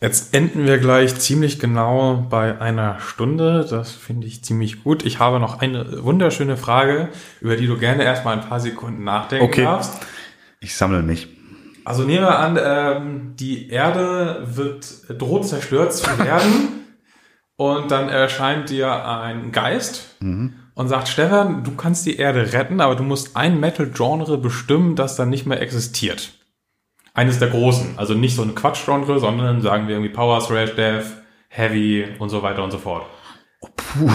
[0.01, 3.65] Jetzt enden wir gleich ziemlich genau bei einer Stunde.
[3.69, 5.05] Das finde ich ziemlich gut.
[5.05, 9.45] Ich habe noch eine wunderschöne Frage, über die du gerne erstmal ein paar Sekunden nachdenken
[9.45, 9.63] Okay.
[9.63, 10.05] darfst.
[10.59, 11.32] Ich sammle mich.
[11.85, 16.85] Also nehmen wir an, ähm, die Erde wird droht zerstört zu werden
[17.55, 20.15] und dann erscheint dir ein Geist
[20.75, 25.15] und sagt, Stefan, du kannst die Erde retten, aber du musst ein Metal-Genre bestimmen, das
[25.15, 26.33] dann nicht mehr existiert.
[27.13, 31.05] Eines der großen, also nicht so ein Quatsch-Genre, sondern sagen wir irgendwie Power, Thrash, Death,
[31.49, 33.05] Heavy und so weiter und so fort.
[33.75, 34.09] Puh.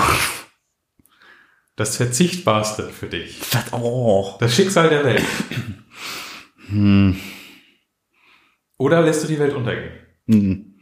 [1.76, 3.38] Das Verzichtbarste für dich.
[3.52, 4.34] Das, oh.
[4.40, 5.24] Das Schicksal der Welt.
[6.68, 7.16] Hm.
[8.78, 9.90] Oder lässt du die Welt untergehen?
[10.26, 10.74] Hm.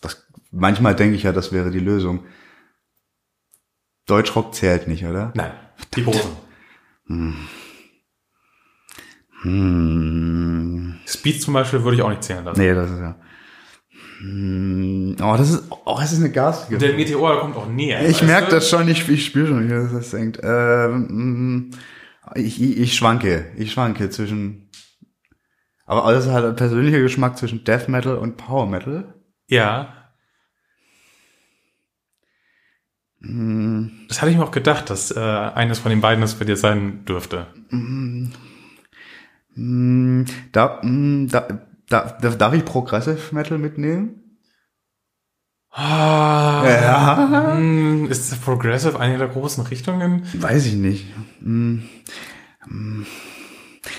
[0.00, 2.24] Das, manchmal denke ich ja, das wäre die Lösung.
[4.06, 5.32] Deutschrock zählt nicht, oder?
[5.34, 5.52] Nein,
[5.94, 6.30] die großen.
[7.06, 7.34] Hm.
[11.06, 12.60] Speed zum Beispiel würde ich auch nicht zählen lassen.
[12.60, 13.16] Nee, das ist ja.
[14.18, 15.16] Hm.
[15.20, 16.78] Oh, das ist, oh, das ist eine garstige.
[16.78, 18.08] Der Meteor kommt auch näher.
[18.08, 20.40] Ich merke das schon, ich, ich spüre schon, wie das das denkt.
[20.42, 21.70] Ähm,
[22.34, 24.65] ich, ich, ich schwanke, ich schwanke zwischen.
[25.86, 29.14] Aber das ist halt ein persönlicher Geschmack zwischen Death Metal und Power Metal.
[29.48, 29.92] Ja.
[33.20, 36.56] Das hatte ich mir auch gedacht, dass äh, eines von den beiden es bei dir
[36.56, 37.46] sein dürfte.
[39.54, 41.48] Hm, da, hm, da,
[41.88, 44.38] da, da, darf ich Progressive Metal mitnehmen?
[45.70, 47.54] Ah, Ja.
[47.56, 50.26] hm, Ist Progressive eine der großen Richtungen?
[50.34, 51.06] Weiß ich nicht.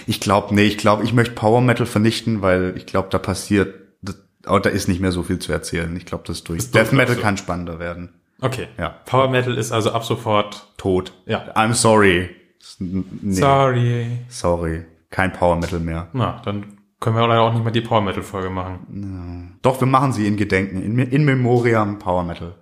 [0.05, 3.73] Ich glaube, nee, ich glaube, ich möchte Power Metal vernichten, weil ich glaube, da passiert,
[4.01, 4.17] das,
[4.47, 5.95] oh, da ist nicht mehr so viel zu erzählen.
[5.95, 6.59] Ich glaube, das ist durch.
[6.59, 7.21] Ist Death Metal glaubst du?
[7.23, 8.09] kann spannender werden.
[8.41, 8.67] Okay.
[8.77, 8.89] Ja.
[9.05, 10.67] Power Metal ist also ab sofort.
[10.77, 11.13] Tot.
[11.25, 11.53] Ja.
[11.55, 12.29] I'm sorry.
[12.79, 14.07] Nee, Sorry.
[14.29, 14.85] sorry.
[15.09, 16.09] Kein Power Metal mehr.
[16.13, 19.57] Na, dann können wir leider auch nicht mehr die Power Metal Folge machen.
[19.61, 22.55] Doch, wir machen sie in Gedenken, in, in Memoriam Power Metal.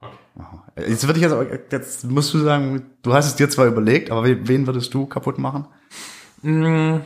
[0.00, 0.88] Okay.
[0.88, 4.10] Jetzt würde ich jetzt, aber- jetzt musst du sagen, du hast es dir zwar überlegt,
[4.10, 5.66] aber wen würdest du kaputt machen?
[6.42, 7.00] Mm.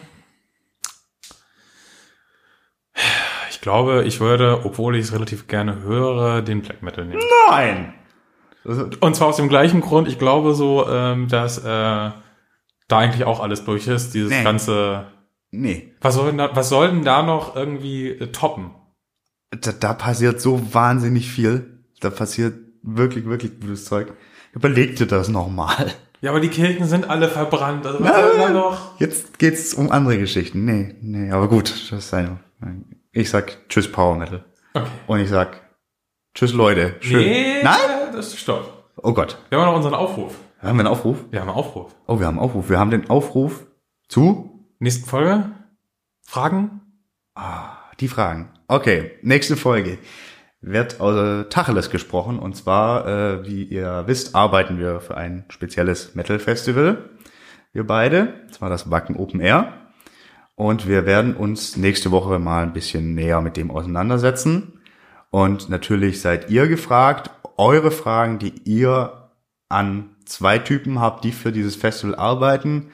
[3.51, 7.22] Ich glaube, ich würde, obwohl ich es relativ gerne höre, den Black Metal nehmen.
[7.49, 7.95] Nein!
[8.64, 12.12] Und zwar aus dem gleichen Grund, ich glaube so, ähm, dass äh, da
[12.91, 14.14] eigentlich auch alles durch ist.
[14.14, 14.45] Dieses Nee.
[14.45, 15.07] ganze.
[15.51, 15.95] nee.
[16.01, 18.70] Was soll denn da, was soll denn da noch irgendwie äh, toppen?
[19.51, 21.85] Da, da passiert so wahnsinnig viel.
[22.01, 24.12] Da passiert wirklich, wirklich gutes Zeug.
[24.53, 25.93] Überleg dir das nochmal.
[26.22, 27.84] Ja, aber die Kirchen sind alle verbrannt.
[27.84, 29.00] Also was soll da noch?
[29.00, 30.64] Jetzt geht's um andere Geschichten.
[30.64, 32.38] Nee, nee, aber gut, das ist eine.
[33.10, 34.44] Ich sag Tschüss Power Metal.
[34.72, 34.86] Okay.
[35.08, 35.60] Und ich sag
[36.32, 36.94] Tschüss Leute.
[37.00, 37.24] Schön.
[37.24, 37.76] Nee, Nein?
[38.12, 38.92] das stopp.
[39.02, 39.36] Oh Gott.
[39.48, 40.36] Wir haben noch unseren Aufruf.
[40.60, 41.18] Haben wir einen Aufruf?
[41.32, 41.92] Wir haben einen Aufruf.
[42.06, 42.70] Oh, wir haben einen Aufruf.
[42.70, 43.66] Wir haben den Aufruf
[44.08, 45.50] zu Nächste Folge?
[46.22, 46.80] Fragen?
[47.98, 48.50] die Fragen.
[48.68, 49.98] Okay, nächste Folge
[50.62, 52.38] wird aus Tacheles gesprochen.
[52.38, 57.10] Und zwar, äh, wie ihr wisst, arbeiten wir für ein spezielles Metal-Festival.
[57.72, 58.34] Wir beide.
[58.44, 59.74] Und zwar das Wacken Open Air.
[60.54, 64.80] Und wir werden uns nächste Woche mal ein bisschen näher mit dem auseinandersetzen.
[65.30, 69.30] Und natürlich seid ihr gefragt, eure Fragen, die ihr
[69.68, 72.90] an zwei Typen habt, die für dieses Festival arbeiten,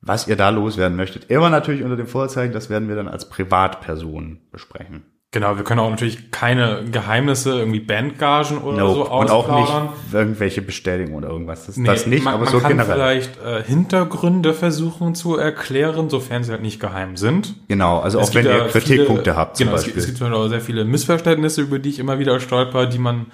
[0.00, 1.30] was ihr da loswerden möchtet.
[1.30, 5.13] Immer natürlich unter dem Vorzeichen, das werden wir dann als Privatperson besprechen.
[5.34, 9.88] Genau, wir können auch natürlich keine Geheimnisse, irgendwie Bandgagen oder so Und auch ausplaudern.
[10.04, 11.66] nicht irgendwelche Bestätigungen oder irgendwas.
[11.66, 12.94] Das, Nee, das nicht, man, aber man so kann generell.
[12.94, 17.54] vielleicht äh, Hintergründe versuchen zu erklären, sofern sie halt nicht geheim sind.
[17.66, 19.96] Genau, also Es auch wenn gibt ihr ja Kritikpunkte viele, habt zum genau, es gibt-
[19.96, 20.00] Beispiel.
[20.00, 22.98] Es gibt zum Beispiel auch sehr viele Missverständnisse, über die ich immer wieder stolper, die
[22.98, 23.26] man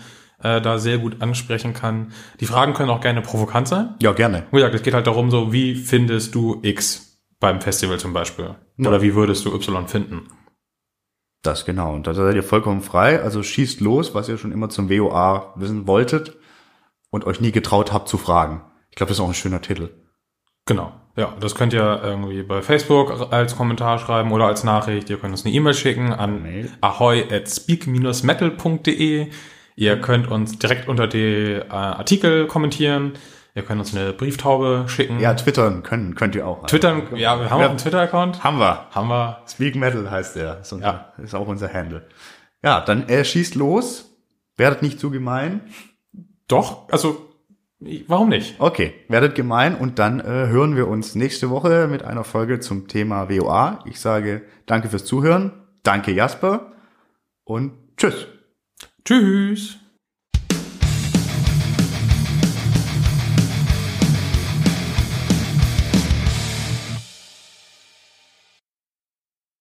[0.42, 2.12] äh, da sehr gut ansprechen kann.
[2.40, 3.90] Die Fragen können auch gerne provokant sein.
[4.00, 4.44] ja, gerne.
[4.52, 8.54] Wie gesagt, es geht halt darum, so wie findest du X beim Festival zum Beispiel?
[8.78, 10.22] Oder wie würdest du Y finden?
[11.42, 11.94] Das genau.
[11.94, 13.22] Und da seid ihr vollkommen frei.
[13.22, 16.36] Also schießt los, was ihr schon immer zum WOA wissen wolltet
[17.10, 18.62] und euch nie getraut habt zu fragen.
[18.90, 19.90] Ich glaube, das ist auch ein schöner Titel.
[20.66, 20.92] Genau.
[21.16, 25.10] Ja, das könnt ihr irgendwie bei Facebook als Kommentar schreiben oder als Nachricht.
[25.10, 26.70] Ihr könnt uns eine E-Mail schicken an Mail.
[26.80, 29.28] ahoy at speak-metal.de.
[29.76, 33.14] Ihr könnt uns direkt unter die äh, Artikel kommentieren.
[33.54, 35.18] Ihr könnt uns eine Brieftaube schicken.
[35.18, 36.66] Ja, twittern können, könnt ihr auch.
[36.66, 38.44] Twittern, ja, wir haben auch einen Twitter-Account.
[38.44, 38.86] Haben wir.
[38.90, 39.42] Haben wir.
[39.48, 40.60] Speak Metal heißt der.
[40.60, 41.12] Ist, unser, Ja.
[41.22, 42.06] ist auch unser Handle.
[42.62, 44.06] Ja, dann äh, schießt los.
[44.56, 45.62] Werdet nicht zu gemein.
[46.46, 47.30] Doch, also,
[48.06, 48.56] warum nicht?
[48.60, 52.86] Okay, werdet gemein und dann äh, hören wir uns nächste Woche mit einer Folge zum
[52.86, 53.82] Thema WOA.
[53.86, 56.72] Ich sage danke fürs Zuhören, danke Jasper
[57.44, 58.26] und tschüss.
[59.04, 59.79] Tschüss.